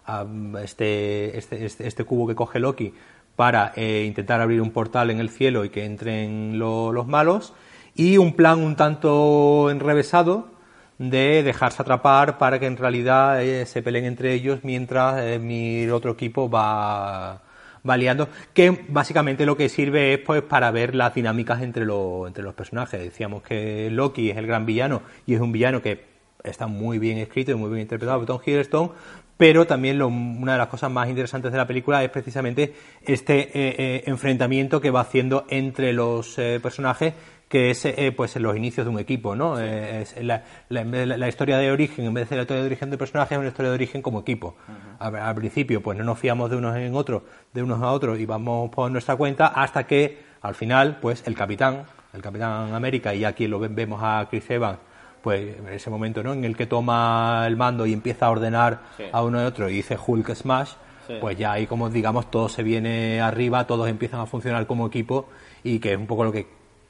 a 0.07 0.27
este, 0.63 1.37
este, 1.39 1.65
este, 1.65 1.87
este, 1.87 2.05
cubo 2.05 2.27
que 2.27 2.35
coge 2.35 2.59
Loki 2.59 2.93
para 3.37 3.73
eh, 3.77 4.05
intentar 4.07 4.41
abrir 4.41 4.61
un 4.61 4.71
portal 4.71 5.11
en 5.11 5.19
el 5.19 5.31
cielo 5.31 5.65
y 5.65 5.71
que 5.71 5.85
entren 5.85 6.59
lo, 6.59 6.93
los 6.93 7.07
malos. 7.07 7.53
Y 7.95 8.17
un 8.17 8.35
plan 8.35 8.61
un 8.61 8.75
tanto 8.75 9.71
enrevesado 9.71 10.54
de 10.99 11.43
dejarse 11.43 11.83
atrapar 11.83 12.39
para 12.39 12.59
que 12.59 12.67
en 12.67 12.77
realidad 12.77 13.43
eh, 13.43 13.67
se 13.67 13.83
peleen 13.83 14.05
entre 14.05 14.33
ellos 14.33 14.61
mientras 14.63 15.21
eh, 15.21 15.39
mi 15.39 15.89
otro 15.89 16.13
equipo 16.13 16.49
va, 16.49 17.43
va 17.89 17.97
liando, 17.97 18.29
que 18.53 18.85
básicamente 18.89 19.47
lo 19.47 19.57
que 19.57 19.69
sirve 19.69 20.15
es 20.15 20.21
pues 20.21 20.43
para 20.43 20.71
ver 20.71 20.95
las 20.95 21.15
dinámicas 21.15 21.63
entre, 21.63 21.85
los 21.85 22.27
entre 22.27 22.45
los 22.45 22.55
personajes. 22.55 23.01
Decíamos 23.01 23.43
que 23.43 23.91
Loki 23.91 24.31
es 24.31 24.37
el 24.37 24.47
gran 24.47 24.67
villano 24.67 25.03
y 25.27 25.35
es 25.35 25.41
un 25.41 25.53
villano 25.53 25.83
que 25.83 26.14
está 26.45 26.67
muy 26.67 26.99
bien 26.99 27.19
escrito 27.19 27.51
y 27.51 27.55
muy 27.55 27.71
bien 27.71 27.83
interpretado 27.83 28.19
por 28.19 28.27
Tom 28.27 28.41
Hiddleston, 28.45 28.93
pero 29.37 29.67
también 29.67 30.01
una 30.01 30.53
de 30.53 30.59
las 30.59 30.69
cosas 30.69 30.93
más 30.93 31.09
interesantes 31.09 31.51
de 31.51 31.59
la 31.59 31.67
película 31.67 32.05
es 32.05 32.11
precisamente 32.11 32.73
este 33.03 33.51
eh, 33.53 34.05
enfrentamiento 34.07 34.81
que 34.81 34.91
va 34.91 35.01
haciendo 35.01 35.45
entre 35.49 35.93
los 35.93 36.37
personajes 36.63 37.15
que 37.55 37.71
es 37.71 37.85
eh, 37.85 38.13
pues 38.17 38.35
en 38.35 38.43
los 38.43 38.57
inicios 38.57 38.85
de 38.85 38.91
un 38.91 38.99
equipo, 38.99 39.37
¿no? 39.37 39.61
Eh, 39.61 40.03
es 40.03 40.17
la, 40.25 40.43
la, 40.69 41.29
historia 41.29 41.59
de 41.59 41.71
origen, 41.71 42.05
en 42.05 42.13
vez 42.13 42.25
de 42.25 42.29
ser 42.31 42.39
la 42.39 42.43
historia 42.43 42.63
de 42.63 42.67
origen 42.67 42.91
del 42.91 42.99
personaje, 42.99 43.35
es 43.35 43.39
una 43.39 43.49
historia 43.49 43.71
de 43.71 43.77
origen 43.77 44.03
como 44.03 44.21
equipo. 44.21 44.57
al, 44.99 45.35
principio, 45.37 45.81
pues 45.81 45.97
no 45.97 46.03
nos 46.03 46.19
fiamos 46.19 46.51
de 46.51 46.57
unos 46.57 46.77
en 46.77 46.95
otros, 46.97 47.23
de 47.53 47.63
unos 47.63 47.81
a 47.81 47.93
otros 47.93 48.19
y 48.19 48.27
vamos 48.27 48.71
por 48.71 48.91
nuestra 48.91 49.15
cuenta 49.15 49.47
hasta 49.47 49.87
que 49.87 50.19
al 50.41 50.57
final, 50.57 50.99
pues 51.01 51.23
el 51.27 51.37
capitán, 51.37 51.85
el 52.13 52.23
capitán 52.23 52.75
América 52.75 53.15
y 53.15 53.25
aquí 53.25 53.47
lo 53.47 53.61
vemos 53.61 54.01
a 54.03 54.27
Chris 54.29 54.51
Evans, 54.51 54.79
pues 55.25 55.57
en 55.59 55.69
ese 55.69 55.89
momento, 55.89 56.23
¿no? 56.23 56.35
En 56.35 56.45
el 56.45 56.55
que 56.55 56.67
toma 56.67 57.45
el 57.47 57.57
mando 57.57 57.87
y 57.87 57.95
empieza 57.95 58.27
a 58.27 58.31
ordenar 58.31 58.83
a 59.11 59.23
uno 59.25 59.43
y 59.43 59.47
otro 59.47 59.71
y 59.71 59.77
dice 59.77 59.97
Hulk 59.97 60.35
Smash, 60.35 60.73
pues 61.19 61.39
ya 61.39 61.53
ahí 61.53 61.67
como 61.67 61.89
digamos 61.89 62.31
todo 62.31 62.51
se 62.51 62.63
viene 62.63 63.23
arriba, 63.23 63.67
todos 63.67 63.89
empiezan 63.89 64.21
a 64.21 64.27
funcionar 64.27 64.67
como 64.67 64.87
equipo 64.87 65.27
y 65.63 65.79
que 65.79 65.95
es 65.95 65.99
un 65.99 66.07
poco 66.07 66.25
lo 66.25 66.33
que 66.33 66.47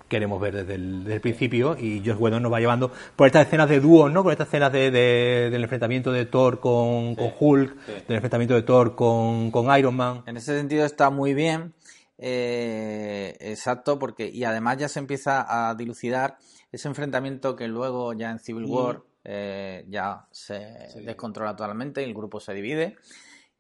queremos 0.09 0.41
ver 0.41 0.65
desde 0.65 0.75
el, 0.75 1.21
principio 1.21 1.77
y 1.79 2.03
Josh 2.05 2.17
Whedon 2.19 2.43
nos 2.43 2.53
va 2.53 2.59
llevando 2.59 2.91
por 3.15 3.29
estas 3.29 3.47
escenas 3.47 3.69
de 3.69 3.79
dúo, 3.79 4.09
¿no? 4.09 4.25
Por 4.25 4.33
estas 4.33 4.49
escenas 4.49 4.73
de, 4.73 4.91
del 4.91 5.63
enfrentamiento 5.63 6.11
de 6.11 6.27
Thor 6.27 6.59
con, 6.59 7.17
Hulk, 7.17 7.87
del 8.09 8.17
enfrentamiento 8.17 8.55
de 8.55 8.63
Thor 8.63 8.97
con, 8.97 9.53
con, 9.53 9.79
Iron 9.79 9.95
Man. 9.95 10.23
En 10.27 10.37
ese 10.37 10.59
sentido 10.59 10.85
está 10.85 11.11
muy 11.11 11.35
bien, 11.35 11.73
eh, 12.19 13.37
exacto, 13.41 13.99
porque 13.99 14.29
y 14.29 14.45
además 14.45 14.79
ya 14.79 14.89
se 14.89 14.99
empieza 14.99 15.45
a 15.49 15.75
dilucidar 15.75 16.39
ese 16.71 16.89
enfrentamiento 16.89 17.57
que 17.57 17.69
luego 17.69 18.13
ya 18.13 18.31
en 18.31 18.39
Civil 18.39 18.65
War 18.65 19.03
eh, 19.25 19.85
ya 19.89 20.27
se 20.31 20.89
descontrola 21.05 21.57
totalmente 21.57 22.03
y 22.03 22.05
el 22.05 22.15
grupo 22.15 22.41
se 22.41 22.55
divide. 22.55 22.97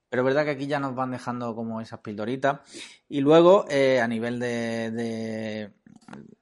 Pero 0.08 0.22
es 0.22 0.26
verdad 0.26 0.44
que 0.44 0.50
aquí 0.52 0.66
ya 0.66 0.78
nos 0.78 0.94
van 0.94 1.10
dejando 1.10 1.56
como 1.56 1.80
esas 1.80 2.00
pildoritas. 2.00 2.60
Y 3.08 3.20
luego, 3.20 3.64
eh, 3.68 4.00
a 4.00 4.06
nivel 4.06 4.38
de, 4.38 4.90
de 4.92 5.72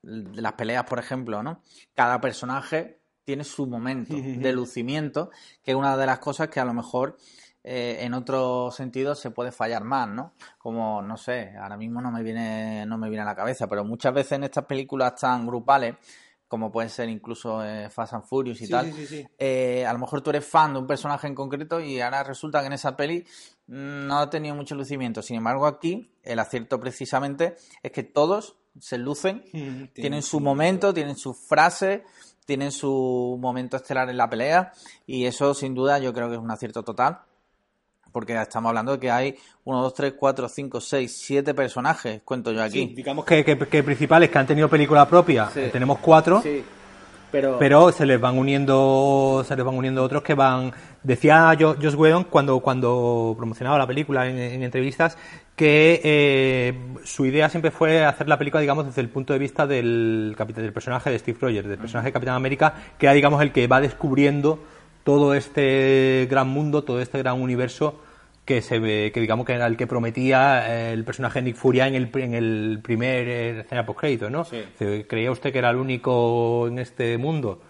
las 0.02 0.52
peleas, 0.54 0.84
por 0.84 0.98
ejemplo, 0.98 1.42
¿no? 1.42 1.62
Cada 1.94 2.20
personaje 2.20 3.00
tiene 3.24 3.44
su 3.44 3.66
momento 3.66 4.14
de 4.14 4.52
lucimiento, 4.52 5.30
que 5.62 5.70
es 5.70 5.76
una 5.76 5.96
de 5.96 6.06
las 6.06 6.18
cosas 6.18 6.48
que 6.48 6.60
a 6.60 6.64
lo 6.64 6.74
mejor 6.74 7.16
eh, 7.64 7.98
en 8.00 8.14
otro 8.14 8.70
sentido 8.72 9.14
se 9.14 9.30
puede 9.30 9.52
fallar 9.52 9.84
más, 9.84 10.08
¿no? 10.08 10.32
Como, 10.58 11.00
no 11.00 11.16
sé, 11.16 11.54
ahora 11.56 11.76
mismo 11.76 12.00
no 12.00 12.10
me 12.10 12.22
viene, 12.22 12.84
no 12.86 12.98
me 12.98 13.08
viene 13.08 13.22
a 13.22 13.26
la 13.26 13.36
cabeza, 13.36 13.68
pero 13.68 13.84
muchas 13.84 14.12
veces 14.12 14.32
en 14.32 14.44
estas 14.44 14.64
películas 14.64 15.14
tan 15.14 15.46
grupales, 15.46 15.94
como 16.48 16.72
puede 16.72 16.88
ser 16.88 17.08
incluso 17.08 17.64
eh, 17.64 17.88
Fast 17.88 18.14
and 18.14 18.24
Furious 18.24 18.60
y 18.62 18.68
tal, 18.68 18.92
eh, 19.38 19.86
a 19.86 19.92
lo 19.92 20.00
mejor 20.00 20.22
tú 20.22 20.30
eres 20.30 20.44
fan 20.44 20.72
de 20.72 20.80
un 20.80 20.86
personaje 20.86 21.28
en 21.28 21.36
concreto 21.36 21.80
y 21.80 22.00
ahora 22.00 22.24
resulta 22.24 22.60
que 22.60 22.66
en 22.66 22.72
esa 22.72 22.96
peli 22.96 23.24
mm, 23.68 24.06
no 24.06 24.18
ha 24.18 24.28
tenido 24.28 24.56
mucho 24.56 24.74
lucimiento. 24.74 25.22
Sin 25.22 25.36
embargo, 25.36 25.66
aquí 25.66 26.12
el 26.24 26.40
acierto 26.40 26.80
precisamente 26.80 27.54
es 27.82 27.92
que 27.92 28.02
todos 28.02 28.56
se 28.80 28.98
lucen, 28.98 29.44
tienen, 29.94 30.22
su 30.22 30.40
momento, 30.40 30.92
tienen 30.92 31.16
su 31.16 31.32
frase, 31.32 32.02
tienen 32.44 32.72
su 32.72 33.38
momento 33.40 33.76
estelar 33.76 34.10
en 34.10 34.16
la 34.16 34.28
pelea 34.28 34.72
y 35.06 35.26
eso 35.26 35.54
sin 35.54 35.76
duda 35.76 36.00
yo 36.00 36.12
creo 36.12 36.28
que 36.28 36.34
es 36.34 36.40
un 36.40 36.50
acierto 36.50 36.82
total 36.82 37.20
porque 38.12 38.40
estamos 38.40 38.68
hablando 38.68 38.92
de 38.92 38.98
que 38.98 39.10
hay 39.10 39.36
1, 39.64 39.82
2, 39.82 39.94
3, 39.94 40.14
4, 40.18 40.48
5, 40.48 40.80
6, 40.80 41.16
7 41.16 41.54
personajes, 41.54 42.22
cuento 42.24 42.52
yo 42.52 42.62
aquí. 42.62 42.92
digamos 42.94 43.24
que, 43.24 43.44
que, 43.44 43.82
principales 43.82 44.30
que 44.30 44.38
han 44.38 44.46
tenido 44.46 44.68
película 44.68 45.08
propia, 45.08 45.48
tenemos 45.72 45.98
cuatro. 45.98 46.42
Pero... 47.58 47.90
se 47.92 48.04
les 48.04 48.20
van 48.20 48.36
uniendo 48.36 49.42
se 49.48 49.56
les 49.56 49.64
van 49.64 49.74
uniendo 49.74 50.02
otros 50.02 50.22
que 50.22 50.34
van 50.34 50.70
decía 51.02 51.56
Josh 51.58 51.94
Whedon 51.94 52.24
cuando 52.24 52.60
cuando 52.60 53.34
promocionaba 53.38 53.78
la 53.78 53.86
película 53.86 54.28
en, 54.28 54.62
entrevistas 54.62 55.16
que 55.56 56.00
eh, 56.04 56.74
su 57.04 57.24
idea 57.24 57.48
siempre 57.48 57.70
fue 57.70 58.04
hacer 58.04 58.28
la 58.28 58.38
película, 58.38 58.60
digamos, 58.60 58.86
desde 58.86 59.02
el 59.02 59.08
punto 59.08 59.32
de 59.32 59.38
vista 59.38 59.66
del, 59.66 60.34
del 60.54 60.72
personaje 60.72 61.10
de 61.10 61.18
Steve 61.18 61.38
Rogers, 61.40 61.68
del 61.68 61.78
personaje 61.78 62.08
de 62.08 62.12
Capitán 62.12 62.34
América, 62.34 62.74
que 62.98 63.06
era, 63.06 63.12
digamos, 63.12 63.40
el 63.42 63.52
que 63.52 63.66
va 63.66 63.80
descubriendo 63.80 64.60
todo 65.04 65.34
este 65.34 66.26
gran 66.30 66.48
mundo, 66.48 66.84
todo 66.84 67.00
este 67.00 67.18
gran 67.18 67.40
universo 67.40 68.00
que 68.44 68.60
se 68.60 68.78
ve, 68.78 69.12
que 69.14 69.20
digamos 69.20 69.46
que 69.46 69.52
era 69.52 69.66
el 69.66 69.76
que 69.76 69.86
prometía 69.86 70.68
eh, 70.68 70.92
el 70.92 71.04
personaje 71.04 71.40
de 71.40 71.44
Nick 71.46 71.56
Furia 71.56 71.86
en 71.86 71.94
el, 71.94 72.10
en 72.14 72.34
el 72.34 72.80
primer 72.82 73.28
eh, 73.28 73.60
escena 73.60 73.86
post 73.86 74.00
crédito, 74.00 74.30
¿no? 74.30 74.44
¿Creía 75.08 75.30
usted 75.30 75.52
que 75.52 75.58
era 75.58 75.70
el 75.70 75.76
único 75.76 76.66
en 76.68 76.78
este 76.78 77.18
mundo? 77.18 77.60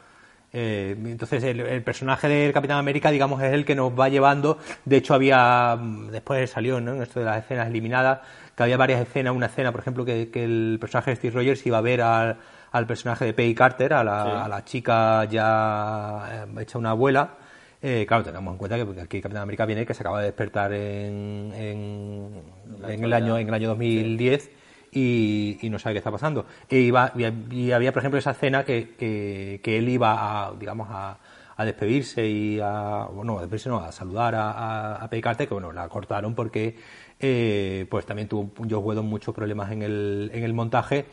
Eh, 0.54 0.94
entonces 1.06 1.42
el, 1.44 1.82
personaje 1.82 2.28
del 2.28 2.52
Capitán 2.52 2.78
América, 2.78 3.10
digamos, 3.10 3.42
es 3.42 3.52
el 3.52 3.64
que 3.64 3.74
nos 3.74 3.98
va 3.98 4.08
llevando. 4.08 4.58
De 4.84 4.96
hecho, 4.98 5.14
había 5.14 5.78
después 6.10 6.50
salió, 6.50 6.80
¿no? 6.80 6.94
En 6.94 7.02
esto 7.02 7.20
de 7.20 7.26
las 7.26 7.38
escenas 7.38 7.68
eliminadas, 7.68 8.20
que 8.56 8.62
había 8.62 8.76
varias 8.76 9.00
escenas. 9.00 9.34
Una 9.34 9.46
escena, 9.46 9.72
por 9.72 9.80
ejemplo, 9.80 10.04
que, 10.04 10.30
el 10.34 10.78
personaje 10.80 11.12
de 11.12 11.16
Steve 11.16 11.34
Rogers 11.34 11.66
iba 11.66 11.78
a 11.78 11.80
ver 11.80 12.02
al, 12.02 12.36
al 12.72 12.86
personaje 12.86 13.26
de 13.26 13.34
Peggy 13.34 13.54
Carter, 13.54 13.92
a 13.92 14.02
la, 14.02 14.44
a 14.44 14.48
la 14.48 14.64
chica 14.64 15.24
ya 15.26 16.46
hecha 16.58 16.78
una 16.78 16.90
abuela. 16.90 17.36
Eh, 17.80 18.06
claro, 18.06 18.22
tenemos 18.22 18.52
en 18.52 18.58
cuenta 18.58 18.76
que 18.76 19.00
aquí 19.00 19.20
Capitán 19.20 19.42
América 19.42 19.66
viene 19.66 19.84
que 19.84 19.92
se 19.92 20.02
acaba 20.02 20.20
de 20.20 20.26
despertar 20.26 20.72
en, 20.72 21.52
en, 21.54 23.04
el, 23.04 23.12
año, 23.12 23.36
en 23.36 23.48
el 23.48 23.54
año 23.54 23.68
2010 23.70 24.50
y, 24.92 25.58
y, 25.60 25.68
no 25.68 25.78
sabe 25.78 25.94
qué 25.94 25.98
está 25.98 26.10
pasando. 26.10 26.46
E 26.68 26.78
iba, 26.78 27.12
y 27.50 27.72
había, 27.72 27.92
por 27.92 28.00
ejemplo, 28.00 28.18
esa 28.18 28.30
escena 28.30 28.64
que, 28.64 28.94
que, 28.96 29.78
él 29.78 29.88
iba 29.88 30.46
a, 30.46 30.52
digamos, 30.52 30.88
a, 30.90 31.18
a 31.56 31.64
despedirse 31.64 32.26
y 32.26 32.60
a, 32.60 33.08
bueno, 33.12 33.38
a 33.38 33.40
despedirse 33.40 33.68
no, 33.68 33.78
a 33.78 33.90
saludar 33.90 34.34
a, 34.36 35.04
a, 35.04 35.10
que 35.10 35.46
bueno, 35.50 35.72
la 35.72 35.88
cortaron 35.88 36.34
porque 36.34 36.76
eh, 37.18 37.86
pues 37.90 38.06
también 38.06 38.28
tuvo 38.28 38.52
Joe 38.58 38.78
Whedon 38.78 39.06
muchos 39.06 39.34
problemas 39.34 39.72
en 39.72 39.82
el, 39.82 40.30
en 40.32 40.44
el 40.44 40.54
montaje 40.54 41.04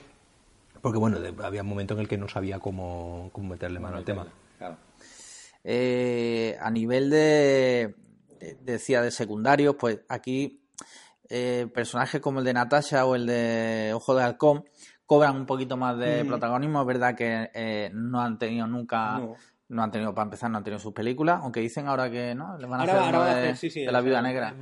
porque, 0.81 0.97
bueno, 0.97 1.17
había 1.43 1.61
un 1.61 1.69
momento 1.69 1.93
en 1.93 2.01
el 2.01 2.07
que 2.07 2.17
no 2.17 2.27
sabía 2.27 2.59
cómo, 2.59 3.29
cómo 3.33 3.49
meterle 3.49 3.79
mano 3.79 3.97
al 3.97 4.05
tema. 4.05 4.27
Claro. 4.57 4.77
Eh, 5.63 6.57
a 6.61 6.71
nivel 6.71 7.09
de, 7.09 7.95
decía, 8.61 9.01
de 9.01 9.11
secundarios, 9.11 9.75
pues 9.75 9.99
aquí 10.07 10.61
eh, 11.29 11.67
personajes 11.73 12.21
como 12.21 12.39
el 12.39 12.45
de 12.45 12.53
Natasha 12.53 13.05
o 13.05 13.15
el 13.15 13.27
de 13.27 13.91
Ojo 13.93 14.15
de 14.15 14.23
Halcón 14.23 14.65
cobran 15.05 15.35
un 15.35 15.45
poquito 15.45 15.77
más 15.77 15.97
de 15.97 16.23
protagonismo. 16.25 16.81
Es 16.81 16.87
verdad 16.87 17.15
que 17.15 17.49
eh, 17.53 17.91
no 17.93 18.21
han 18.21 18.37
tenido 18.37 18.67
nunca... 18.67 19.21
No. 19.67 19.83
han 19.83 19.91
tenido, 19.91 20.15
para 20.15 20.25
empezar, 20.25 20.49
no 20.49 20.57
han 20.57 20.63
tenido 20.63 20.79
sus 20.79 20.93
películas, 20.93 21.41
aunque 21.43 21.59
dicen 21.59 21.87
ahora 21.87 22.09
que 22.09 22.33
no, 22.33 22.57
le 22.57 22.65
van 22.65 22.81
a 22.81 22.83
hacer, 22.83 23.75
de, 23.85 23.91
la 23.91 24.01
Viuda 24.01 24.21
Negra. 24.23 24.55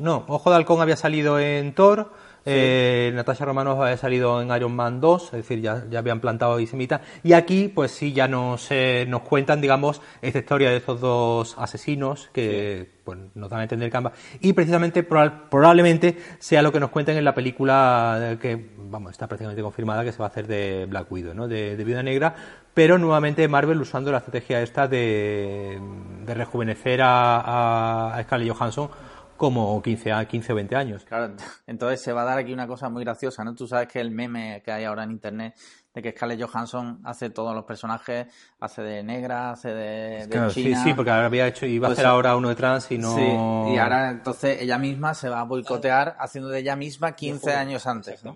no, 0.00 0.24
Ojo 0.28 0.50
de 0.50 0.56
Halcón 0.56 0.82
había 0.82 0.96
salido 0.96 1.38
en 1.40 1.74
Thor, 1.74 2.12
eh, 2.44 3.12
Natasha 3.14 3.44
Romanoff 3.44 3.80
había 3.80 3.96
salido 3.96 4.40
en 4.40 4.54
Iron 4.54 4.74
Man 4.74 5.00
2, 5.00 5.24
es 5.24 5.32
decir, 5.32 5.60
ya, 5.60 5.84
ya 5.90 6.00
habían 6.00 6.20
plantado 6.20 6.60
y 6.60 6.66
semita. 6.66 7.00
Y 7.22 7.32
aquí, 7.32 7.68
pues 7.68 7.90
sí, 7.90 8.12
ya 8.12 8.28
nos, 8.28 8.68
nos 9.08 9.22
cuentan, 9.22 9.60
digamos, 9.60 10.02
esta 10.22 10.38
historia 10.38 10.70
de 10.70 10.76
estos 10.76 11.00
dos 11.00 11.56
asesinos 11.58 12.30
que 12.32 12.88
pues, 13.04 13.18
nos 13.34 13.50
dan 13.50 13.60
a 13.60 13.62
entender 13.64 13.90
Canva. 13.90 14.12
Y 14.40 14.52
precisamente, 14.52 15.02
probablemente, 15.02 16.18
sea 16.38 16.62
lo 16.62 16.72
que 16.72 16.80
nos 16.80 16.90
cuenten 16.90 17.16
en 17.16 17.24
la 17.24 17.34
película 17.34 18.36
que, 18.40 18.70
vamos, 18.78 19.12
está 19.12 19.26
prácticamente 19.26 19.62
confirmada 19.62 20.04
que 20.04 20.12
se 20.12 20.18
va 20.18 20.26
a 20.26 20.28
hacer 20.28 20.46
de 20.46 20.86
Black 20.86 21.10
Widow, 21.10 21.34
¿no? 21.34 21.48
De, 21.48 21.76
de 21.76 21.84
Viuda 21.84 22.02
Negra. 22.02 22.34
Pero 22.72 22.98
nuevamente 22.98 23.46
Marvel 23.46 23.80
usando 23.80 24.10
la 24.10 24.18
estrategia 24.18 24.60
esta 24.60 24.88
de, 24.88 25.80
de 26.26 26.34
rejuvenecer 26.34 27.02
a, 27.02 28.16
a 28.16 28.22
Scarlett 28.24 28.52
Johansson 28.52 28.90
como 29.36 29.80
15, 29.82 30.12
a 30.12 30.24
15 30.26 30.52
o 30.52 30.56
20 30.56 30.76
años. 30.76 31.04
Claro, 31.04 31.34
entonces 31.66 32.00
se 32.00 32.12
va 32.12 32.22
a 32.22 32.24
dar 32.24 32.38
aquí 32.38 32.52
una 32.52 32.66
cosa 32.66 32.88
muy 32.88 33.04
graciosa, 33.04 33.44
¿no? 33.44 33.54
Tú 33.54 33.66
sabes 33.66 33.88
que 33.88 34.00
el 34.00 34.10
meme 34.10 34.62
que 34.64 34.72
hay 34.72 34.84
ahora 34.84 35.04
en 35.04 35.10
internet 35.10 35.54
de 35.94 36.02
que 36.02 36.10
Scarlett 36.10 36.42
Johansson 36.42 37.00
hace 37.04 37.30
todos 37.30 37.54
los 37.54 37.64
personajes, 37.64 38.26
hace 38.58 38.82
de 38.82 39.02
negra, 39.04 39.52
hace 39.52 39.72
de, 39.72 40.28
China. 40.28 40.50
Sí, 40.50 40.74
sí, 40.74 40.94
porque 40.94 41.12
había 41.12 41.46
hecho, 41.46 41.66
iba 41.66 41.86
a 41.86 41.90
pues 41.90 41.98
hacer 41.98 42.10
ahora 42.10 42.34
uno 42.34 42.48
de 42.48 42.56
trans 42.56 42.90
y 42.90 42.98
no... 42.98 43.14
Sí, 43.14 43.74
y 43.74 43.78
ahora 43.78 44.10
entonces 44.10 44.60
ella 44.60 44.76
misma 44.76 45.14
se 45.14 45.28
va 45.28 45.40
a 45.40 45.44
boicotear 45.44 46.16
haciendo 46.18 46.50
de 46.50 46.58
ella 46.58 46.74
misma 46.74 47.12
15 47.12 47.52
años 47.52 47.86
antes, 47.86 48.24
¿no? 48.24 48.34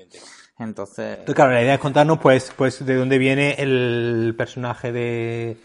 Entonces... 0.56 1.18
Claro, 1.34 1.52
la 1.52 1.62
idea 1.62 1.74
es 1.74 1.80
contarnos 1.80 2.18
pues, 2.20 2.52
pues 2.56 2.84
de 2.84 2.94
dónde 2.94 3.18
viene 3.18 3.56
el 3.58 4.34
personaje 4.38 4.92
de, 4.92 5.56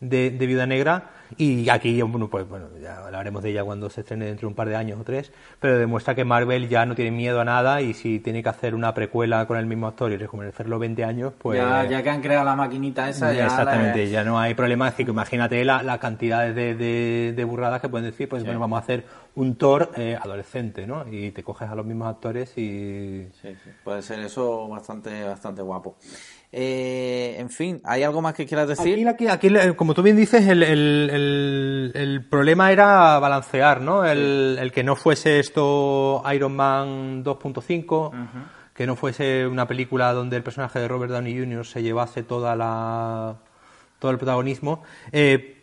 de, 0.00 0.30
de 0.30 0.46
Viuda 0.46 0.66
Negra 0.66 1.10
y 1.36 1.68
aquí, 1.68 2.00
bueno, 2.02 2.28
pues 2.28 2.48
bueno, 2.48 2.66
ya 2.80 3.04
hablaremos 3.04 3.42
de 3.42 3.50
ella 3.50 3.64
cuando 3.64 3.90
se 3.90 4.00
estrene 4.00 4.26
dentro 4.26 4.46
de 4.46 4.52
un 4.52 4.54
par 4.54 4.68
de 4.68 4.76
años 4.76 5.00
o 5.00 5.04
tres, 5.04 5.32
pero 5.60 5.78
demuestra 5.78 6.14
que 6.14 6.24
Marvel 6.24 6.68
ya 6.68 6.86
no 6.86 6.94
tiene 6.94 7.10
miedo 7.10 7.40
a 7.40 7.44
nada 7.44 7.80
y 7.80 7.94
si 7.94 8.20
tiene 8.20 8.42
que 8.42 8.48
hacer 8.48 8.74
una 8.74 8.94
precuela 8.94 9.46
con 9.46 9.58
el 9.58 9.66
mismo 9.66 9.86
actor 9.86 10.12
y 10.12 10.16
rejuvenecerlo 10.16 10.78
20 10.78 11.04
años, 11.04 11.32
pues... 11.38 11.60
Ya, 11.60 12.02
que 12.02 12.10
han 12.10 12.22
creado 12.22 12.44
la 12.44 12.56
maquinita 12.56 13.08
esa, 13.08 13.32
ya... 13.32 13.46
Exactamente, 13.46 14.08
ya 14.08 14.24
no 14.24 14.38
hay 14.38 14.54
problema. 14.54 14.88
Es 14.88 14.94
que 14.94 15.02
imagínate 15.02 15.64
la, 15.64 15.82
la 15.82 15.98
cantidad 15.98 16.52
de, 16.52 16.74
de, 16.74 17.44
burradas 17.44 17.80
que 17.80 17.88
pueden 17.88 18.10
decir, 18.10 18.28
pues 18.28 18.44
bueno, 18.44 18.60
vamos 18.60 18.78
a 18.78 18.82
hacer 18.82 19.04
un 19.34 19.56
Thor 19.56 19.90
eh, 19.96 20.18
adolescente, 20.20 20.86
¿no? 20.86 21.06
Y 21.10 21.30
te 21.30 21.42
coges 21.42 21.68
a 21.68 21.74
los 21.74 21.86
mismos 21.86 22.08
actores 22.08 22.56
y... 22.56 23.28
Sí, 23.40 23.48
sí. 23.62 23.70
Puede 23.84 24.02
ser 24.02 24.20
eso 24.20 24.68
bastante, 24.68 25.24
bastante 25.24 25.62
guapo. 25.62 25.96
Eh, 26.52 27.36
en 27.38 27.50
fin, 27.50 27.80
¿hay 27.84 28.02
algo 28.02 28.22
más 28.22 28.34
que 28.34 28.46
quieras 28.46 28.68
decir? 28.68 29.06
Aquí, 29.08 29.26
aquí, 29.26 29.48
como 29.76 29.94
tú 29.94 30.02
bien 30.02 30.16
dices, 30.16 30.46
el, 30.46 30.62
el, 30.62 31.92
el, 31.94 32.24
problema 32.24 32.72
era 32.72 33.18
balancear, 33.18 33.80
¿no? 33.80 34.04
El, 34.04 34.56
el, 34.60 34.72
que 34.72 34.82
no 34.82 34.96
fuese 34.96 35.38
esto 35.38 36.22
Iron 36.32 36.56
Man 36.56 37.24
2.5, 37.24 38.12
que 38.72 38.86
no 38.86 38.96
fuese 38.96 39.46
una 39.46 39.66
película 39.66 40.12
donde 40.12 40.36
el 40.36 40.42
personaje 40.42 40.78
de 40.78 40.88
Robert 40.88 41.12
Downey 41.12 41.38
Jr. 41.38 41.66
se 41.66 41.82
llevase 41.82 42.22
toda 42.22 42.54
la, 42.54 43.36
todo 43.98 44.10
el 44.10 44.18
protagonismo. 44.18 44.82
Eh, 45.12 45.55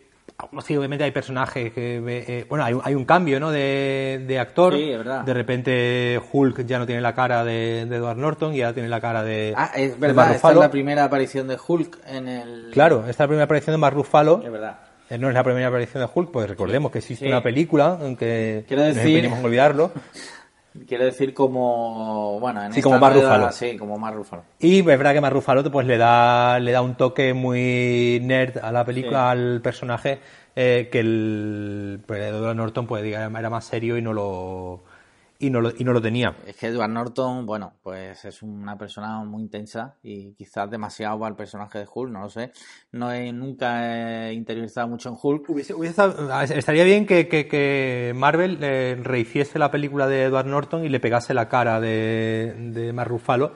Sí, 0.64 0.76
obviamente 0.76 1.04
hay 1.04 1.12
personajes 1.12 1.72
que... 1.72 2.02
Eh, 2.06 2.46
bueno, 2.48 2.64
hay, 2.64 2.76
hay, 2.82 2.94
un 2.94 3.04
cambio, 3.04 3.38
¿no? 3.38 3.50
De, 3.52 4.24
de 4.26 4.38
actor. 4.38 4.74
Sí, 4.74 4.90
es 4.90 4.98
verdad. 4.98 5.22
De 5.22 5.32
repente 5.32 6.20
Hulk 6.32 6.66
ya 6.66 6.78
no 6.78 6.86
tiene 6.86 7.00
la 7.00 7.14
cara 7.14 7.44
de, 7.44 7.82
Edward 7.82 8.16
Norton 8.16 8.52
y 8.52 8.58
ya 8.58 8.72
tiene 8.72 8.88
la 8.88 9.00
cara 9.00 9.22
de 9.22 9.54
Ah, 9.56 9.70
es 9.76 9.98
verdad, 9.98 10.34
esta 10.34 10.50
es 10.50 10.56
la 10.56 10.70
primera 10.70 11.04
aparición 11.04 11.46
de 11.46 11.56
Hulk 11.64 11.98
en 12.06 12.28
el... 12.28 12.70
Claro, 12.72 13.00
esta 13.00 13.10
es 13.10 13.18
la 13.20 13.26
primera 13.26 13.44
aparición 13.44 13.74
de 13.74 13.78
Mark 13.78 13.94
Ruffalo. 13.94 14.42
Es 14.44 14.50
verdad. 14.50 14.78
Eh, 15.08 15.18
no 15.18 15.28
es 15.28 15.34
la 15.34 15.44
primera 15.44 15.68
aparición 15.68 16.02
de 16.02 16.10
Hulk, 16.12 16.30
pues 16.30 16.48
recordemos 16.48 16.90
que 16.90 16.98
existe 16.98 17.28
una 17.28 17.42
película, 17.42 17.98
aunque 18.00 18.64
Quiero 18.66 18.82
decir... 18.82 19.28
no 19.28 19.40
olvidarlo. 19.40 19.92
Quiero 20.88 21.04
decir 21.04 21.32
como, 21.34 22.40
bueno, 22.40 22.64
en 22.64 22.72
sí, 22.72 22.82
como. 22.82 22.98
Sí, 23.52 23.76
como 23.76 23.96
más 23.96 24.12
Rufalo. 24.12 24.42
Y 24.58 24.80
es 24.80 24.84
verdad 24.84 25.12
que 25.12 25.20
más 25.20 25.32
Rufalo 25.32 25.70
pues 25.70 25.86
le 25.86 25.96
da, 25.96 26.58
le 26.58 26.72
da 26.72 26.82
un 26.82 26.96
toque 26.96 27.32
muy 27.32 28.20
nerd 28.24 28.58
a 28.58 28.72
la 28.72 28.84
película, 28.84 29.30
al 29.30 29.60
personaje, 29.60 30.18
eh, 30.56 30.88
que 30.90 30.98
el 30.98 32.00
pues, 32.04 32.22
Edward 32.22 32.56
Norton 32.56 32.88
pues 32.88 33.04
diga, 33.04 33.30
era 33.38 33.50
más 33.50 33.64
serio 33.64 33.96
y 33.96 34.02
no 34.02 34.12
lo 34.12 34.82
y 35.38 35.50
no, 35.50 35.60
lo, 35.60 35.70
y 35.76 35.84
no 35.84 35.92
lo 35.92 36.00
tenía. 36.00 36.36
Es 36.46 36.56
que 36.56 36.68
Edward 36.68 36.90
Norton, 36.90 37.44
bueno, 37.46 37.72
pues 37.82 38.24
es 38.24 38.42
una 38.42 38.76
persona 38.78 39.18
muy 39.24 39.42
intensa 39.42 39.96
y 40.02 40.32
quizás 40.34 40.70
demasiado 40.70 41.18
para 41.18 41.30
el 41.30 41.36
personaje 41.36 41.80
de 41.80 41.86
Hulk, 41.92 42.12
no 42.12 42.20
lo 42.20 42.28
sé. 42.28 42.52
No 42.92 43.12
he 43.12 43.32
nunca 43.32 44.28
he 44.28 44.32
interiorizado 44.32 44.88
mucho 44.88 45.08
en 45.08 45.16
Hulk. 45.20 45.50
estaría 46.50 46.84
bien 46.84 47.06
que, 47.06 47.26
que, 47.28 48.12
Marvel 48.14 48.58
eh, 48.62 48.96
rehiciese 49.02 49.58
la 49.58 49.70
película 49.70 50.06
de 50.06 50.24
Edward 50.24 50.46
Norton 50.46 50.84
y 50.84 50.88
le 50.88 51.00
pegase 51.00 51.34
la 51.34 51.48
cara 51.48 51.80
de, 51.80 52.54
de 52.72 52.92
Mark 52.92 53.10
Ruffalo 53.10 53.54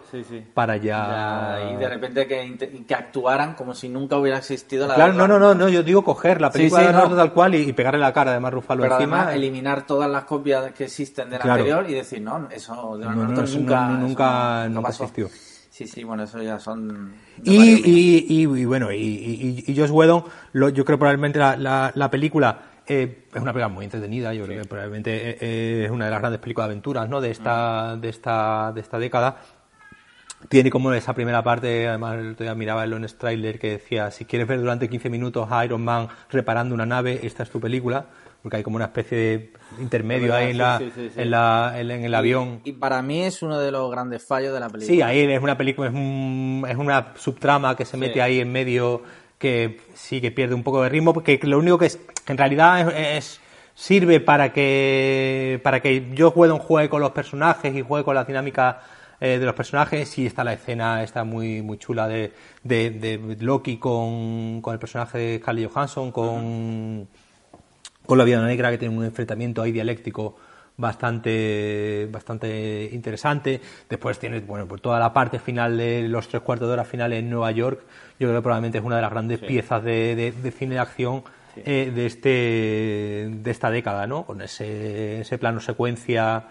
para 0.54 0.76
ya... 0.76 1.70
Y 1.72 1.76
de 1.76 1.88
repente 1.88 2.26
que, 2.26 2.84
que, 2.86 2.94
actuaran 2.94 3.54
como 3.54 3.74
si 3.74 3.88
nunca 3.88 4.16
hubiera 4.16 4.38
existido 4.38 4.86
la... 4.86 4.94
Claro, 4.94 5.12
no, 5.12 5.28
no, 5.28 5.38
no, 5.38 5.54
no, 5.54 5.68
yo 5.68 5.82
digo 5.82 6.02
coger 6.02 6.40
la 6.40 6.50
película 6.50 6.82
de 6.82 6.92
Norton 6.92 7.16
tal 7.16 7.32
cual 7.32 7.54
y, 7.54 7.72
pegarle 7.72 8.00
la 8.00 8.12
cara 8.12 8.32
de 8.32 8.40
Pero 8.40 8.58
encima. 8.58 8.96
Además, 8.96 9.34
eliminar 9.34 9.86
todas 9.86 10.10
las 10.10 10.24
copias 10.24 10.72
que 10.72 10.84
existen 10.84 11.30
de 11.30 11.38
la 11.38 11.44
y 11.88 11.94
decir, 11.94 12.20
no, 12.20 12.48
eso 12.50 12.96
de 12.98 13.06
nunca, 13.06 13.88
nunca, 13.88 14.68
nunca 14.68 14.88
existió. 14.88 15.28
Sí, 15.78 15.86
sí, 15.86 16.02
bueno, 16.02 16.24
eso 16.24 16.42
ya 16.42 16.58
son... 16.58 17.12
Y, 17.44 17.56
y, 17.56 18.42
y, 18.42 18.64
bueno, 18.64 18.90
y, 18.90 19.64
y, 19.64 19.76
Josh 19.76 19.90
Whedon, 19.92 20.24
lo, 20.52 20.70
yo 20.70 20.84
creo 20.84 20.98
probablemente 20.98 21.38
la, 21.38 21.92
la, 21.94 22.10
película 22.10 22.62
eh, 22.84 23.26
es 23.32 23.40
una 23.40 23.52
película 23.52 23.68
muy 23.68 23.84
entretenida, 23.84 24.34
yo 24.34 24.44
creo 24.44 24.62
que 24.62 24.68
probablemente 24.68 25.30
eh, 25.30 25.38
eh, 25.40 25.84
es 25.84 25.90
una 25.92 26.06
de 26.06 26.10
las 26.10 26.18
grandes 26.20 26.40
películas 26.40 26.66
de 26.66 26.72
aventuras 26.72 27.08
¿no? 27.08 27.20
de, 27.20 27.30
esta, 27.30 27.96
de, 27.96 28.08
esta, 28.08 28.72
de 28.72 28.80
esta 28.80 28.98
década. 28.98 29.36
Tiene 30.48 30.70
como 30.70 30.92
esa 30.92 31.14
primera 31.14 31.42
parte, 31.42 31.88
además 31.88 32.18
el 32.18 32.32
otro 32.32 32.44
día 32.44 32.54
miraba 32.54 32.84
el 32.84 32.90
Lone 32.90 33.08
trailer 33.08 33.58
que 33.58 33.70
decía, 33.70 34.10
si 34.10 34.24
quieres 34.24 34.46
ver 34.46 34.60
durante 34.60 34.88
15 34.88 35.10
minutos 35.10 35.48
a 35.50 35.64
Iron 35.64 35.82
Man 35.82 36.08
reparando 36.30 36.74
una 36.74 36.86
nave, 36.86 37.20
esta 37.24 37.42
es 37.42 37.50
tu 37.50 37.60
película 37.60 38.06
porque 38.42 38.58
hay 38.58 38.62
como 38.62 38.76
una 38.76 38.86
especie 38.86 39.18
de 39.18 39.52
intermedio 39.80 40.34
ahí 40.34 40.50
en, 40.50 40.58
la, 40.58 40.80
en, 41.16 41.30
la, 41.30 41.74
en, 41.76 41.90
el 41.90 42.14
avión. 42.14 42.60
Y 42.64 42.72
para 42.72 43.02
mí 43.02 43.22
es 43.22 43.42
uno 43.42 43.58
de 43.58 43.70
los 43.70 43.90
grandes 43.90 44.24
fallos 44.24 44.54
de 44.54 44.60
la 44.60 44.68
película. 44.68 44.94
Sí, 44.94 45.02
ahí 45.02 45.20
es 45.20 45.42
una 45.42 45.58
película, 45.58 45.88
es, 45.88 45.94
es 45.94 46.76
una 46.76 47.14
subtrama 47.16 47.76
que 47.76 47.84
se 47.84 47.96
mete 47.96 48.22
ahí 48.22 48.40
en 48.40 48.52
medio 48.52 49.02
que 49.38 49.80
sí 49.94 50.20
que 50.20 50.30
pierde 50.30 50.54
un 50.54 50.62
poco 50.62 50.82
de 50.82 50.88
ritmo, 50.88 51.12
porque 51.12 51.38
lo 51.42 51.58
único 51.58 51.78
que 51.78 51.86
es, 51.86 51.98
en 52.26 52.38
realidad 52.38 52.88
es, 52.96 53.40
sirve 53.74 54.20
para 54.20 54.52
que 54.52 55.60
para 55.62 55.80
que 55.80 56.12
yo 56.14 56.30
juegue 56.30 56.52
un 56.52 56.58
juego 56.58 56.90
con 56.90 57.00
los 57.00 57.12
personajes 57.12 57.74
y 57.74 57.82
juegue 57.82 58.04
con 58.04 58.14
la 58.14 58.24
dinámica 58.24 58.80
eh, 59.20 59.38
de 59.38 59.46
los 59.46 59.54
personajes. 59.54 60.08
Sí 60.08 60.26
está 60.26 60.44
la 60.44 60.52
escena 60.52 61.02
está 61.02 61.24
muy 61.24 61.62
muy 61.62 61.78
chula 61.78 62.08
de, 62.08 62.32
de, 62.62 63.36
Loki 63.40 63.78
con, 63.78 64.60
con, 64.60 64.72
el 64.74 64.78
personaje 64.78 65.18
de 65.18 65.38
Scarlett 65.38 65.70
Johansson 65.72 66.12
con 66.12 67.08
con 68.06 68.16
la 68.16 68.24
vida 68.24 68.40
negra 68.44 68.70
que 68.70 68.78
tiene 68.78 68.96
un 68.96 69.04
enfrentamiento 69.04 69.60
ahí 69.60 69.72
dialéctico 69.72 70.36
bastante 70.78 72.08
bastante 72.10 72.88
interesante. 72.92 73.60
Después 73.88 74.18
tienes 74.18 74.46
bueno 74.46 74.66
pues 74.66 74.80
toda 74.80 74.98
la 74.98 75.12
parte 75.12 75.38
final 75.38 75.76
de 75.76 76.08
los 76.08 76.28
tres 76.28 76.42
cuartos 76.42 76.68
de 76.68 76.72
hora 76.72 76.84
finales 76.84 77.18
en 77.18 77.28
Nueva 77.28 77.50
York. 77.50 77.80
Yo 78.18 78.28
creo 78.28 78.36
que 78.36 78.42
probablemente 78.42 78.78
es 78.78 78.84
una 78.84 78.96
de 78.96 79.02
las 79.02 79.10
grandes 79.10 79.40
piezas 79.40 79.82
de, 79.84 80.32
de, 80.42 80.50
cine 80.52 80.76
de 80.76 80.80
acción 80.80 81.24
eh, 81.56 81.92
de 81.94 82.06
este 82.06 83.28
de 83.30 83.50
esta 83.50 83.70
década 83.70 84.06
no 84.06 84.24
con 84.24 84.40
ese, 84.40 85.20
ese 85.20 85.38
plano 85.38 85.60
secuencia 85.60 86.44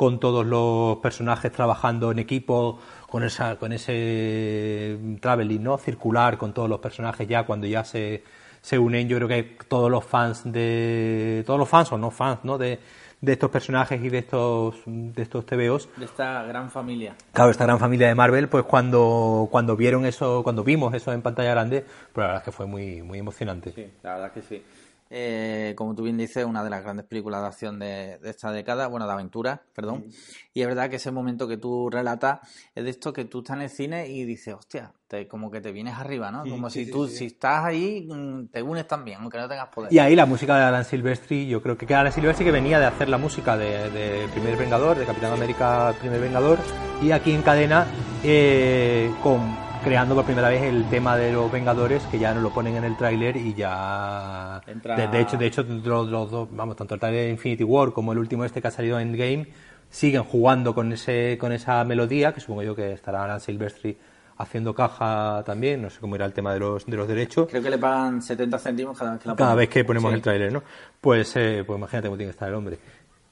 con 0.00 0.18
todos 0.18 0.46
los 0.46 0.96
personajes 0.96 1.52
trabajando 1.52 2.10
en 2.10 2.18
equipo, 2.20 2.78
con 3.06 3.22
esa, 3.22 3.56
con 3.56 3.70
ese 3.70 4.98
traveling, 5.20 5.62
¿no? 5.62 5.76
circular 5.76 6.38
con 6.38 6.54
todos 6.54 6.70
los 6.70 6.80
personajes 6.80 7.28
ya 7.28 7.44
cuando 7.44 7.66
ya 7.66 7.84
se, 7.84 8.24
se 8.62 8.78
unen, 8.78 9.10
yo 9.10 9.18
creo 9.18 9.28
que 9.28 9.58
todos 9.68 9.90
los 9.90 10.02
fans 10.02 10.50
de 10.50 11.42
todos 11.44 11.60
los 11.60 11.68
fans 11.68 11.92
o 11.92 11.98
no 11.98 12.10
fans, 12.10 12.38
¿no? 12.44 12.56
de, 12.56 12.78
de 13.20 13.32
estos 13.32 13.50
personajes 13.50 14.02
y 14.02 14.08
de 14.08 14.18
estos 14.20 14.76
de 14.86 15.20
estos 15.22 15.44
TVOs 15.44 15.90
de 15.98 16.06
esta 16.06 16.44
gran 16.44 16.70
familia. 16.70 17.14
Claro 17.34 17.50
esta 17.50 17.64
gran 17.64 17.78
familia 17.78 18.08
de 18.08 18.14
Marvel 18.14 18.48
pues 18.48 18.64
cuando 18.64 19.48
cuando 19.50 19.76
vieron 19.76 20.06
eso 20.06 20.42
cuando 20.42 20.64
vimos 20.64 20.94
eso 20.94 21.12
en 21.12 21.20
pantalla 21.20 21.50
grande 21.50 21.84
pues 22.14 22.22
la 22.22 22.28
verdad 22.28 22.38
es 22.38 22.44
que 22.44 22.52
fue 22.52 22.64
muy 22.64 23.02
muy 23.02 23.18
emocionante. 23.18 23.70
Sí 23.72 23.86
la 24.02 24.14
verdad 24.14 24.28
es 24.28 24.32
que 24.32 24.48
sí 24.48 24.64
eh, 25.12 25.74
como 25.76 25.94
tú 25.96 26.04
bien 26.04 26.16
dices, 26.16 26.44
una 26.44 26.62
de 26.62 26.70
las 26.70 26.84
grandes 26.84 27.04
películas 27.04 27.40
de 27.40 27.46
acción 27.48 27.78
de, 27.80 28.20
esta 28.22 28.52
década, 28.52 28.86
bueno, 28.86 29.06
de 29.06 29.12
aventura, 29.12 29.60
perdón. 29.74 30.06
Y 30.54 30.62
es 30.62 30.68
verdad 30.68 30.88
que 30.88 30.96
ese 30.96 31.10
momento 31.10 31.48
que 31.48 31.56
tú 31.56 31.90
relatas 31.90 32.38
es 32.74 32.84
de 32.84 32.90
esto 32.90 33.12
que 33.12 33.24
tú 33.24 33.40
estás 33.40 33.56
en 33.56 33.62
el 33.62 33.70
cine 33.70 34.08
y 34.08 34.24
dices, 34.24 34.54
hostia, 34.54 34.92
te, 35.08 35.26
como 35.26 35.50
que 35.50 35.60
te 35.60 35.72
vienes 35.72 35.94
arriba, 35.94 36.30
¿no? 36.30 36.44
Como 36.44 36.70
si 36.70 36.88
tú, 36.88 37.08
si 37.08 37.26
estás 37.26 37.64
ahí, 37.64 38.06
mm, 38.08 38.46
te 38.52 38.62
unes 38.62 38.86
también, 38.86 39.20
aunque 39.20 39.38
no 39.38 39.48
tengas 39.48 39.68
poder. 39.68 39.92
Y 39.92 39.98
ahí 39.98 40.14
la 40.14 40.26
música 40.26 40.56
de 40.56 40.62
Alan 40.62 40.84
Silvestri, 40.84 41.48
yo 41.48 41.60
creo 41.60 41.76
que 41.76 41.92
Alan 41.92 42.12
Silvestri 42.12 42.44
que 42.44 42.52
venía 42.52 42.78
de 42.78 42.86
hacer 42.86 43.08
la 43.08 43.18
música 43.18 43.56
de, 43.56 43.90
de 43.90 44.28
Primer 44.28 44.56
Vengador, 44.56 44.96
de 44.96 45.04
Capitán 45.06 45.32
América 45.32 45.92
Primer 45.98 46.20
Vengador, 46.20 46.58
y 47.02 47.10
aquí 47.10 47.32
en 47.32 47.42
cadena 47.42 47.86
eh, 48.22 49.12
con 49.22 49.69
creando 49.82 50.14
por 50.14 50.24
primera 50.24 50.48
vez 50.48 50.62
el 50.62 50.88
tema 50.88 51.16
de 51.16 51.32
los 51.32 51.50
Vengadores, 51.50 52.02
que 52.04 52.18
ya 52.18 52.34
no 52.34 52.40
lo 52.40 52.50
ponen 52.50 52.76
en 52.76 52.84
el 52.84 52.96
tráiler 52.96 53.36
y 53.36 53.54
ya... 53.54 54.60
De, 54.66 55.20
hecho, 55.20 55.36
de 55.36 55.46
hecho 55.46 55.62
los, 55.62 56.10
dos, 56.10 56.48
vamos, 56.52 56.76
tanto 56.76 56.94
el 56.94 57.00
tráiler 57.00 57.24
de 57.24 57.30
Infinity 57.30 57.64
War 57.64 57.92
como 57.92 58.12
el 58.12 58.18
último 58.18 58.44
este 58.44 58.60
que 58.60 58.68
ha 58.68 58.70
salido 58.70 59.00
en 59.00 59.16
Game, 59.16 59.46
siguen 59.88 60.24
jugando 60.24 60.74
con 60.74 60.92
ese 60.92 61.36
con 61.38 61.52
esa 61.52 61.84
melodía, 61.84 62.32
que 62.32 62.40
supongo 62.40 62.62
yo 62.62 62.76
que 62.76 62.92
estará 62.92 63.24
Alan 63.24 63.40
Silvestri 63.40 63.96
haciendo 64.38 64.74
caja 64.74 65.42
también, 65.44 65.82
no 65.82 65.90
sé 65.90 66.00
cómo 66.00 66.14
irá 66.14 66.24
el 66.24 66.32
tema 66.32 66.54
de 66.54 66.60
los, 66.60 66.86
de 66.86 66.96
los 66.96 67.06
derechos. 67.06 67.48
Creo 67.50 67.62
que 67.62 67.70
le 67.70 67.78
pagan 67.78 68.22
70 68.22 68.58
céntimos 68.58 68.98
cada 68.98 69.12
vez 69.12 69.20
que 69.20 69.28
la 69.28 69.36
Cada 69.36 69.54
vez 69.54 69.68
que 69.68 69.84
ponemos 69.84 70.12
el 70.14 70.22
tráiler, 70.22 70.52
¿no? 70.52 70.62
Pues, 71.00 71.36
eh, 71.36 71.62
pues 71.66 71.76
imagínate 71.78 72.08
cómo 72.08 72.16
tiene 72.16 72.30
que 72.30 72.36
estar 72.36 72.48
el 72.48 72.54
hombre. 72.54 72.78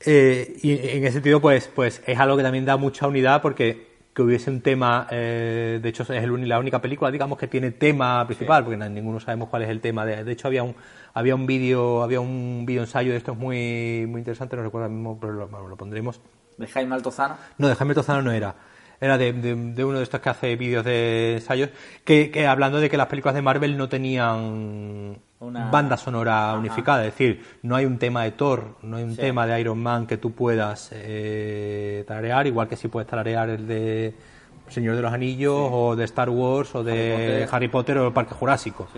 Eh, 0.05 0.59
y 0.63 0.73
en 0.73 1.05
ese 1.05 1.15
sentido, 1.15 1.41
pues, 1.41 1.69
pues 1.75 2.03
es 2.07 2.19
algo 2.19 2.37
que 2.37 2.43
también 2.43 2.65
da 2.67 2.77
mucha 2.77 3.07
unidad 3.07 3.41
porque 3.41 3.88
que 4.19 4.23
hubiese 4.23 4.51
un 4.51 4.63
tema, 4.63 5.07
eh, 5.13 5.79
de 5.81 5.89
hecho 5.89 6.03
es 6.03 6.11
el, 6.11 6.49
la 6.49 6.59
única 6.59 6.81
película, 6.81 7.09
digamos, 7.09 7.39
que 7.39 7.47
tiene 7.47 7.71
tema 7.71 8.27
principal, 8.27 8.65
porque 8.65 8.77
ninguno 8.77 9.21
sabemos 9.21 9.49
cuál 9.49 9.63
es 9.63 9.69
el 9.69 9.81
tema. 9.81 10.05
De, 10.05 10.25
de 10.25 10.33
hecho 10.33 10.49
había 10.49 10.65
un 10.65 10.75
había 11.15 11.37
un 11.37 11.47
vídeo 11.47 12.03
había 12.03 12.19
un 12.19 12.65
vídeo 12.67 12.83
ensayo 12.83 13.13
de 13.13 13.17
esto 13.17 13.31
es 13.31 13.39
muy 13.39 14.07
muy 14.09 14.19
interesante, 14.19 14.57
no 14.57 14.65
recuerdo 14.65 14.89
mismo, 14.89 15.21
pero 15.21 15.47
lo, 15.47 15.77
pondremos. 15.77 16.21
¿De 16.57 16.67
Jaime 16.67 16.97
Altozano? 16.97 17.37
No, 17.59 17.69
de 17.69 17.77
Jaime 17.77 17.93
Altozano 17.93 18.23
no 18.23 18.33
era. 18.33 18.57
Era 19.01 19.17
de, 19.19 19.33
de, 19.33 19.85
uno 19.85 19.99
de 19.99 20.03
estos 20.03 20.21
que 20.21 20.31
hace 20.31 20.57
vídeos 20.57 20.85
de 20.85 21.35
ensayos, 21.35 21.71
que, 22.05 22.33
que 22.33 22.49
hablando 22.49 22.81
de 22.81 22.91
que 22.91 22.97
las 22.97 23.07
películas 23.07 23.37
de 23.37 23.43
Marvel 23.43 23.77
no 23.77 23.89
tenían 23.89 25.19
una 25.41 25.71
banda 25.71 25.97
sonora 25.97 26.55
unificada, 26.55 27.07
es 27.07 27.13
decir, 27.13 27.45
no 27.63 27.77
hay 27.77 27.85
un 27.85 27.99
tema 27.99 28.25
de 28.25 28.33
Thor, 28.33 28.77
no 28.83 28.97
hay 28.97 29.05
un 29.05 29.17
tema 29.17 29.47
de 29.47 29.61
Iron 29.61 29.79
Man 29.79 30.07
que 30.07 30.17
tú 30.17 30.33
puedas 30.33 30.91
eh, 30.93 32.05
tararear, 32.07 32.47
igual 32.47 32.69
que 32.69 32.77
si 32.77 32.89
puedes 32.89 33.09
tararear 33.09 33.49
el 33.51 33.67
de 33.67 34.15
Señor 34.69 34.97
de 34.97 35.03
los 35.03 35.13
Anillos 35.13 35.69
o 35.73 35.97
de 35.97 36.05
Star 36.05 36.29
Wars 36.29 36.75
o 36.75 36.83
de 36.83 37.47
Harry 37.51 37.69
Potter, 37.69 37.99
o 37.99 38.09
el 38.09 38.13
Parque 38.13 38.35
Jurásico. 38.35 38.89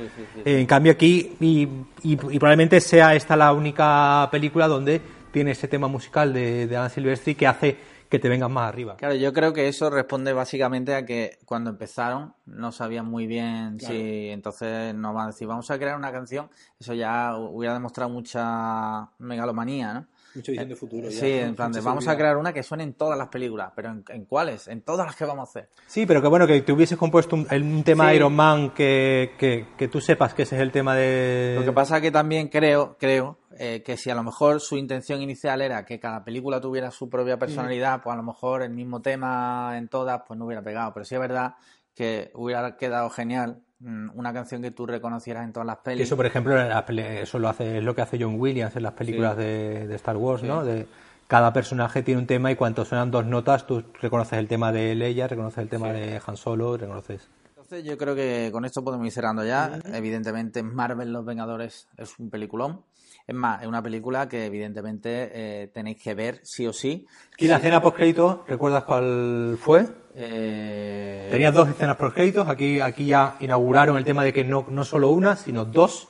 en 0.44 0.66
cambio 0.66 0.92
aquí, 0.92 1.36
y, 1.40 1.68
y, 2.02 2.16
probablemente 2.16 2.80
sea 2.80 3.14
esta 3.14 3.36
la 3.36 3.52
única 3.52 4.26
película 4.30 4.66
donde 4.66 5.00
tiene 5.30 5.52
ese 5.52 5.68
tema 5.68 5.88
musical 5.88 6.32
de, 6.32 6.66
de 6.66 6.76
Alan 6.76 6.90
Silvestri 6.90 7.34
que 7.34 7.46
hace 7.46 7.76
que 8.10 8.18
te 8.18 8.28
vengas 8.28 8.50
más 8.50 8.68
arriba. 8.68 8.96
Claro, 8.96 9.14
yo 9.14 9.32
creo 9.32 9.52
que 9.52 9.68
eso 9.68 9.88
responde 9.88 10.32
básicamente 10.32 10.94
a 10.96 11.06
que 11.06 11.38
cuando 11.46 11.70
empezaron 11.70 12.34
no 12.44 12.72
sabían 12.72 13.06
muy 13.06 13.28
bien 13.28 13.78
si 13.78 14.30
entonces 14.30 14.94
nos 14.96 15.14
van 15.14 15.24
a 15.24 15.26
decir 15.28 15.46
vamos 15.46 15.70
a 15.70 15.78
crear 15.78 15.96
una 15.96 16.10
canción, 16.10 16.50
eso 16.78 16.92
ya 16.92 17.36
hubiera 17.36 17.72
demostrado 17.72 18.10
mucha 18.10 19.08
megalomanía, 19.18 19.94
¿no? 19.94 20.06
Mucha 20.34 20.52
visión 20.52 20.68
de 20.68 20.76
futuro. 20.76 21.10
sí, 21.10 21.32
en 21.32 21.54
plan 21.54 21.72
de 21.72 21.80
vamos 21.80 22.06
a 22.08 22.16
crear 22.16 22.36
una 22.36 22.52
que 22.52 22.62
suene 22.62 22.84
en 22.84 22.94
todas 22.94 23.18
las 23.18 23.28
películas, 23.28 23.72
pero 23.74 23.90
¿en, 24.08 24.24
cuáles? 24.24 24.68
En 24.68 24.82
todas 24.82 25.06
las 25.06 25.16
que 25.16 25.24
vamos 25.24 25.48
a 25.48 25.50
hacer. 25.50 25.68
Sí, 25.86 26.06
pero 26.06 26.22
que 26.22 26.28
bueno, 26.28 26.46
que 26.46 26.60
te 26.62 26.72
hubieses 26.72 26.96
compuesto 26.98 27.36
un, 27.36 27.82
tema 27.84 28.14
Iron 28.14 28.34
Man 28.34 28.70
que, 28.70 29.32
que, 29.38 29.68
que, 29.76 29.88
tú 29.88 30.00
sepas 30.00 30.34
que 30.34 30.42
ese 30.42 30.56
es 30.56 30.62
el 30.62 30.70
tema 30.70 30.94
de... 30.94 31.56
Lo 31.58 31.64
que 31.64 31.72
pasa 31.72 31.96
es 31.96 32.02
que 32.02 32.10
también 32.10 32.48
creo, 32.48 32.96
creo 32.98 33.38
eh, 33.58 33.82
que 33.84 33.96
si 33.96 34.08
a 34.08 34.14
lo 34.14 34.22
mejor 34.22 34.60
su 34.60 34.78
intención 34.78 35.20
inicial 35.20 35.60
era 35.60 35.84
que 35.84 35.98
cada 35.98 36.24
película 36.24 36.60
tuviera 36.60 36.90
su 36.90 37.10
propia 37.10 37.38
personalidad, 37.38 38.00
pues 38.02 38.14
a 38.14 38.16
lo 38.16 38.22
mejor 38.22 38.62
el 38.62 38.70
mismo 38.70 39.02
tema 39.02 39.76
en 39.76 39.88
todas, 39.88 40.22
pues 40.26 40.38
no 40.38 40.46
hubiera 40.46 40.62
pegado. 40.62 40.94
Pero 40.94 41.04
sí 41.04 41.14
es 41.14 41.20
verdad 41.20 41.56
que 41.94 42.30
hubiera 42.34 42.76
quedado 42.76 43.10
genial 43.10 43.58
mm, 43.58 43.69
una 43.80 44.32
canción 44.32 44.60
que 44.62 44.70
tú 44.70 44.86
reconocieras 44.86 45.44
en 45.44 45.52
todas 45.52 45.66
las 45.66 45.78
películas. 45.78 46.08
Eso, 46.08 46.16
por 46.16 46.26
ejemplo, 46.26 46.54
eso 46.58 47.38
lo 47.38 47.48
hace, 47.48 47.78
es 47.78 47.84
lo 47.84 47.94
que 47.94 48.02
hace 48.02 48.18
John 48.20 48.38
Williams 48.38 48.76
en 48.76 48.82
las 48.82 48.92
películas 48.92 49.36
de, 49.36 49.94
Star 49.94 50.16
Wars, 50.16 50.42
¿no? 50.42 50.64
De, 50.64 50.86
cada 51.26 51.52
personaje 51.52 52.02
tiene 52.02 52.20
un 52.20 52.26
tema 52.26 52.50
y 52.50 52.56
cuando 52.56 52.84
suenan 52.84 53.10
dos 53.10 53.24
notas, 53.24 53.64
tú 53.64 53.84
reconoces 54.02 54.38
el 54.38 54.48
tema 54.48 54.72
de 54.72 54.96
Leia, 54.96 55.28
reconoces 55.28 55.58
el 55.58 55.68
tema 55.68 55.92
de 55.92 56.20
Han 56.26 56.36
Solo, 56.36 56.76
reconoces... 56.76 57.28
Entonces 57.50 57.84
yo 57.84 57.96
creo 57.96 58.16
que 58.16 58.50
con 58.50 58.64
esto 58.64 58.82
podemos 58.82 59.06
ir 59.06 59.12
cerrando 59.12 59.44
ya. 59.44 59.78
Evidentemente 59.94 60.64
Marvel 60.64 61.12
Los 61.12 61.24
Vengadores 61.24 61.86
es 61.96 62.18
un 62.18 62.28
peliculón. 62.28 62.82
Es 63.30 63.36
más, 63.36 63.62
es 63.62 63.68
una 63.68 63.80
película 63.80 64.28
que 64.28 64.46
evidentemente 64.46 65.30
eh, 65.32 65.68
tenéis 65.68 66.02
que 66.02 66.14
ver 66.14 66.40
sí 66.42 66.66
o 66.66 66.72
sí. 66.72 67.06
¿Y 67.38 67.46
la 67.46 67.58
escena 67.58 67.80
post 67.80 67.94
crédito, 67.94 68.44
recuerdas 68.48 68.82
cuál 68.82 69.56
fue? 69.56 69.86
Eh... 70.16 71.28
Tenías 71.30 71.54
dos 71.54 71.68
escenas 71.68 71.94
post 71.94 72.12
créditos. 72.12 72.48
Aquí, 72.48 72.80
aquí 72.80 73.06
ya 73.06 73.36
inauguraron 73.38 73.96
el 73.96 74.04
tema 74.04 74.24
de 74.24 74.32
que 74.32 74.42
no, 74.42 74.66
no 74.68 74.82
solo 74.82 75.10
una, 75.10 75.36
sino 75.36 75.64
dos. 75.64 76.08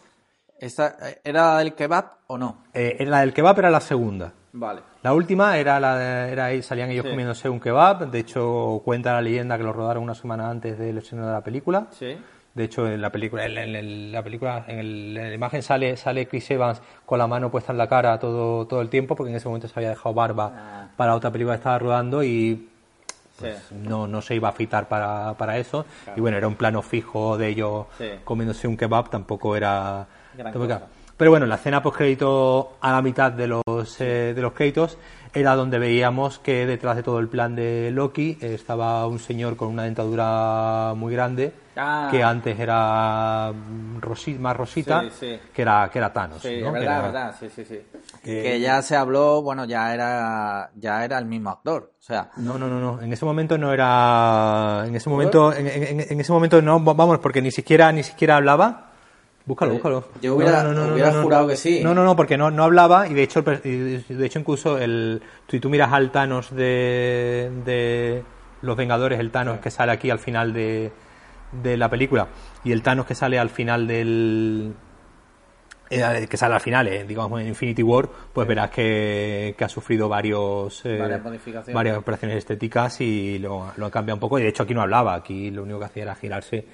¿Esta, 0.58 0.96
¿Era 1.22 1.52
la 1.52 1.58
del 1.58 1.74
kebab 1.74 2.06
o 2.28 2.38
no? 2.38 2.64
Eh, 2.72 3.04
la 3.06 3.20
del 3.20 3.34
kebab 3.34 3.58
era 3.58 3.68
la 3.68 3.82
segunda. 3.82 4.32
Vale. 4.54 4.80
La 5.02 5.12
última 5.12 5.58
era 5.58 5.78
la 5.78 6.26
era 6.26 6.46
ahí 6.46 6.62
salían 6.62 6.88
ellos 6.88 7.04
comiéndose 7.04 7.50
un 7.50 7.60
kebab. 7.60 8.10
De 8.10 8.18
hecho, 8.18 8.80
cuenta 8.82 9.12
la 9.12 9.20
leyenda 9.20 9.58
que 9.58 9.64
lo 9.64 9.74
rodaron 9.74 10.04
una 10.04 10.14
semana 10.14 10.48
antes 10.48 10.78
del 10.78 10.96
estreno 10.96 11.26
de 11.26 11.32
la 11.32 11.44
película. 11.44 11.88
Sí. 11.90 12.16
De 12.54 12.64
hecho, 12.64 12.88
en 12.88 13.00
la 13.00 13.10
película, 13.10 13.46
en, 13.46 14.12
la 14.12 14.22
película, 14.22 14.64
en, 14.66 15.14
la 15.14 15.32
imagen 15.32 15.62
sale, 15.62 15.96
sale 15.96 16.26
Chris 16.26 16.50
Evans 16.50 16.82
con 17.06 17.18
la 17.18 17.26
mano 17.26 17.50
puesta 17.50 17.70
en 17.72 17.78
la 17.78 17.88
cara 17.88 18.18
todo, 18.18 18.66
todo 18.66 18.80
el 18.80 18.88
tiempo, 18.88 19.14
porque 19.14 19.30
en 19.30 19.36
ese 19.36 19.46
momento 19.46 19.68
se 19.68 19.78
había 19.78 19.90
dejado 19.90 20.14
barba 20.14 20.52
ah. 20.54 20.88
para 20.96 21.14
otra 21.14 21.30
película 21.30 21.54
que 21.54 21.58
estaba 21.58 21.78
rodando 21.78 22.24
y 22.24 22.68
pues, 23.38 23.70
no, 23.72 24.06
no 24.06 24.20
se 24.20 24.34
iba 24.34 24.48
a 24.48 24.50
afeitar 24.50 24.88
para, 24.88 25.34
para 25.34 25.58
eso. 25.58 25.86
Y 26.16 26.20
bueno, 26.20 26.36
era 26.36 26.48
un 26.48 26.56
plano 26.56 26.82
fijo 26.82 27.38
de 27.38 27.48
ellos 27.48 27.86
comiéndose 28.24 28.66
un 28.66 28.76
kebab, 28.76 29.10
tampoco 29.10 29.56
era. 29.56 30.06
Pero 31.20 31.32
bueno, 31.32 31.44
la 31.44 31.56
escena 31.56 31.82
post 31.82 31.98
crédito 31.98 32.76
a 32.80 32.92
la 32.92 33.02
mitad 33.02 33.30
de 33.30 33.46
los, 33.46 34.00
eh, 34.00 34.32
de 34.34 34.40
los 34.40 34.54
créditos 34.54 34.96
era 35.34 35.54
donde 35.54 35.78
veíamos 35.78 36.38
que 36.38 36.64
detrás 36.64 36.96
de 36.96 37.02
todo 37.02 37.18
el 37.18 37.28
plan 37.28 37.54
de 37.54 37.90
Loki 37.90 38.38
estaba 38.40 39.06
un 39.06 39.18
señor 39.18 39.54
con 39.54 39.68
una 39.68 39.82
dentadura 39.82 40.94
muy 40.96 41.12
grande 41.12 41.52
ah. 41.76 42.08
que 42.10 42.22
antes 42.22 42.58
era 42.58 43.52
más 43.52 44.56
rosita 44.56 45.04
que 45.20 45.60
era 45.60 45.90
que 45.92 45.98
era 45.98 46.10
Thanos 46.10 46.40
sí, 46.40 46.62
verdad, 46.62 47.02
verdad, 47.02 47.36
sí, 47.38 47.50
sí, 47.54 47.66
sí. 47.66 47.82
Que, 48.24 48.58
ya 48.58 48.80
se 48.80 48.96
habló, 48.96 49.42
bueno, 49.42 49.66
ya 49.66 49.92
era 49.92 50.70
ya 50.74 51.04
era 51.04 51.18
el 51.18 51.26
mismo 51.26 51.50
actor, 51.50 51.92
o 51.98 52.02
sea. 52.02 52.30
No, 52.38 52.58
no, 52.58 52.66
no, 52.66 52.80
no. 52.80 53.02
En 53.02 53.12
ese 53.12 53.26
momento 53.26 53.58
no 53.58 53.74
era, 53.74 54.84
en 54.86 54.96
ese 54.96 55.10
momento, 55.10 55.52
en, 55.52 55.66
en 55.68 56.18
ese 56.18 56.32
momento 56.32 56.62
no, 56.62 56.80
vamos, 56.80 57.18
porque 57.18 57.42
ni 57.42 57.50
siquiera 57.50 57.92
ni 57.92 58.02
siquiera 58.02 58.36
hablaba 58.36 58.89
Búscalo, 59.46 59.72
búscalo. 59.72 60.04
Yo 60.20 60.36
hubiera, 60.36 60.62
jurado 61.22 61.48
que 61.48 61.56
sí. 61.56 61.80
No, 61.82 61.94
no, 61.94 62.04
no, 62.04 62.14
porque 62.14 62.36
no, 62.36 62.50
no 62.50 62.64
hablaba 62.64 63.08
y 63.08 63.14
de 63.14 63.22
hecho, 63.22 63.42
de 63.42 64.02
hecho 64.20 64.38
incluso 64.38 64.78
el, 64.78 65.22
si 65.48 65.60
tú 65.60 65.70
miras 65.70 65.92
al 65.92 66.10
Thanos 66.10 66.54
de, 66.54 67.50
de 67.64 68.22
Los 68.62 68.76
Vengadores, 68.76 69.18
el 69.18 69.30
Thanos 69.30 69.60
que 69.60 69.70
sale 69.70 69.92
aquí 69.92 70.10
al 70.10 70.18
final 70.18 70.52
de, 70.52 70.92
de 71.62 71.76
la 71.76 71.88
película 71.88 72.28
y 72.64 72.72
el 72.72 72.82
Thanos 72.82 73.06
que 73.06 73.14
sale 73.14 73.38
al 73.38 73.50
final 73.50 73.86
del 73.86 74.74
eh, 75.92 76.28
que 76.30 76.36
sale 76.36 76.54
al 76.54 76.60
final, 76.60 76.86
eh, 76.86 77.04
digamos 77.04 77.40
en 77.40 77.48
Infinity 77.48 77.82
War, 77.82 78.08
pues 78.32 78.46
verás 78.46 78.70
que, 78.70 79.56
que 79.58 79.64
ha 79.64 79.68
sufrido 79.68 80.08
varios 80.08 80.86
eh, 80.86 80.96
Varias 80.96 81.22
modificaciones. 81.24 81.74
varias 81.74 81.96
operaciones 81.96 82.36
estéticas 82.36 83.00
y 83.00 83.40
lo, 83.40 83.72
lo 83.76 83.86
ha 83.86 83.90
cambiado 83.90 84.14
un 84.14 84.20
poco. 84.20 84.38
Y 84.38 84.42
de 84.42 84.48
hecho 84.50 84.62
aquí 84.62 84.74
no 84.74 84.82
hablaba, 84.82 85.14
aquí 85.14 85.50
lo 85.50 85.64
único 85.64 85.80
que 85.80 85.84
hacía 85.86 86.02
era 86.04 86.14
girarse 86.14 86.64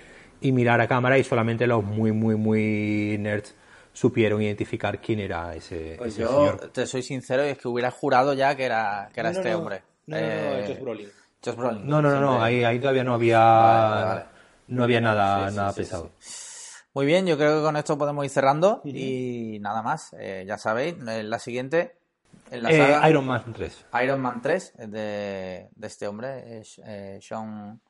y 0.40 0.52
mirar 0.52 0.80
a 0.80 0.88
cámara 0.88 1.18
y 1.18 1.24
solamente 1.24 1.66
los 1.66 1.82
muy, 1.84 2.12
muy, 2.12 2.34
muy 2.36 3.16
nerds 3.18 3.54
supieron 3.92 4.42
identificar 4.42 5.00
quién 5.00 5.20
era 5.20 5.54
ese, 5.54 5.94
Pues 5.98 6.12
ese 6.12 6.22
yo 6.22 6.28
señor. 6.28 6.70
te 6.72 6.86
soy 6.86 7.02
sincero 7.02 7.46
y 7.46 7.50
es 7.50 7.58
que 7.58 7.66
hubiera 7.68 7.90
jurado 7.90 8.34
ya 8.34 8.54
que 8.54 8.64
era, 8.64 9.08
que 9.12 9.20
era 9.20 9.32
No, 9.32 9.38
este 9.38 9.50
no, 9.52 9.58
hombre. 9.58 9.82
no, 10.06 10.16
no, 10.16 10.22
no, 10.22 10.28
Eh, 10.28 10.64
Josh 10.68 10.80
Brolin. 10.80 11.08
Josh 11.44 11.54
Brolin. 11.56 11.86
No, 11.86 12.02
no, 12.02 12.10
no, 12.10 12.20
no, 12.20 12.42
ahí, 12.42 12.62
ahí 12.64 12.78
todavía 12.78 13.04
no 13.04 13.14
había, 13.14 13.38
Vale, 13.38 13.90
vale, 13.94 14.04
vale. 14.06 14.24
no 14.68 14.84
había 14.84 15.00
nada, 15.00 15.44
Sí, 15.46 15.50
sí, 15.52 15.56
nada 15.56 15.72
sí, 15.72 15.80
pesado. 15.80 16.10
Muy 16.92 17.06
bien, 17.06 17.26
yo 17.26 17.36
creo 17.36 17.58
que 17.58 17.62
con 17.64 17.76
esto 17.76 17.96
podemos 17.98 18.24
ir 18.24 18.30
cerrando 18.30 18.80
y 18.84 19.58
nada 19.60 19.82
más. 19.82 20.14
Eh, 20.18 20.44
ya 20.46 20.56
sabéis, 20.58 20.94
en 20.94 21.28
la 21.30 21.38
siguiente, 21.38 21.96
en 22.50 22.62
la 22.62 22.70
Eh, 22.70 22.78
saga 22.78 23.08
Iron 23.10 23.26
Man 23.26 23.44
3. 23.54 23.84
Iron 24.02 24.20
Man 24.20 24.40
3 24.42 24.74
es 24.78 24.90
de, 24.90 25.68
de 25.74 25.86
este 25.86 26.06
hombre, 26.06 26.58
es, 26.60 26.80
eh, 26.86 27.18
Sean. 27.22 27.80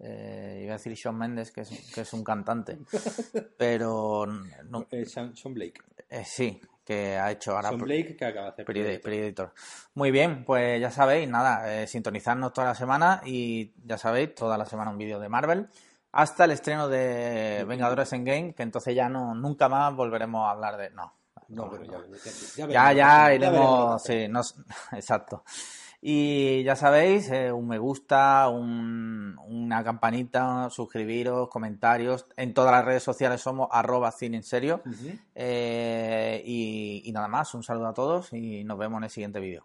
Eh, 0.00 0.60
iba 0.64 0.74
a 0.74 0.76
decir 0.78 0.96
Sean 0.96 1.16
Mendes, 1.16 1.50
que 1.50 1.60
es, 1.62 1.92
que 1.94 2.00
es 2.02 2.12
un 2.12 2.24
cantante, 2.24 2.78
pero 3.56 4.26
no, 4.26 4.86
Sean, 5.06 5.32
Blake. 5.54 5.80
eh, 6.08 6.24
sí, 6.24 6.60
que 6.84 7.16
ha 7.16 7.30
hecho 7.30 7.54
ahora 7.54 7.70
Blake 7.72 8.16
que 8.16 8.24
acaba 8.24 8.46
de 8.46 8.52
hacer. 8.52 8.64
Period- 8.66 9.00
Perioditor. 9.02 9.52
Muy 9.94 10.10
bien, 10.10 10.44
pues 10.44 10.80
ya 10.80 10.90
sabéis, 10.90 11.28
nada, 11.28 11.82
eh, 11.82 11.86
sintonizarnos 11.86 12.52
toda 12.52 12.68
la 12.68 12.74
semana 12.74 13.20
y 13.24 13.72
ya 13.84 13.98
sabéis, 13.98 14.34
toda 14.34 14.56
la 14.58 14.66
semana 14.66 14.90
un 14.90 14.98
vídeo 14.98 15.20
de 15.20 15.28
Marvel. 15.28 15.68
Hasta 16.12 16.44
el 16.44 16.50
estreno 16.50 16.88
de 16.88 17.64
Vengadores 17.68 18.12
en 18.12 18.24
Game, 18.24 18.54
que 18.54 18.64
entonces 18.64 18.96
ya 18.96 19.08
no 19.08 19.32
nunca 19.34 19.68
más 19.68 19.94
volveremos 19.94 20.44
a 20.44 20.50
hablar 20.50 20.76
de. 20.76 20.90
No, 20.90 21.14
No, 21.48 21.70
pero 21.70 21.84
ya, 21.84 22.66
ya, 22.68 22.92
ya 22.92 23.34
iremos. 23.34 24.02
Sí, 24.02 24.26
no, 24.28 24.40
exacto. 24.92 25.44
Y 26.02 26.62
ya 26.62 26.76
sabéis, 26.76 27.30
eh, 27.30 27.52
un 27.52 27.68
me 27.68 27.78
gusta, 27.78 28.48
un- 28.48 29.36
una 29.46 29.84
campanita, 29.84 30.70
suscribiros, 30.70 31.48
comentarios. 31.50 32.26
En 32.36 32.54
todas 32.54 32.72
las 32.72 32.84
redes 32.84 33.02
sociales 33.02 33.42
somos 33.42 33.68
arroba 33.70 34.10
cine 34.10 34.38
en 34.38 34.42
serio. 34.42 34.80
Eh, 35.34 36.42
y, 36.46 37.02
y 37.04 37.12
nada 37.12 37.28
más, 37.28 37.54
un 37.54 37.62
saludo 37.62 37.88
a 37.88 37.94
todos 37.94 38.32
y 38.32 38.64
nos 38.64 38.78
vemos 38.78 38.98
en 38.98 39.04
el 39.04 39.10
siguiente 39.10 39.40
vídeo. 39.40 39.64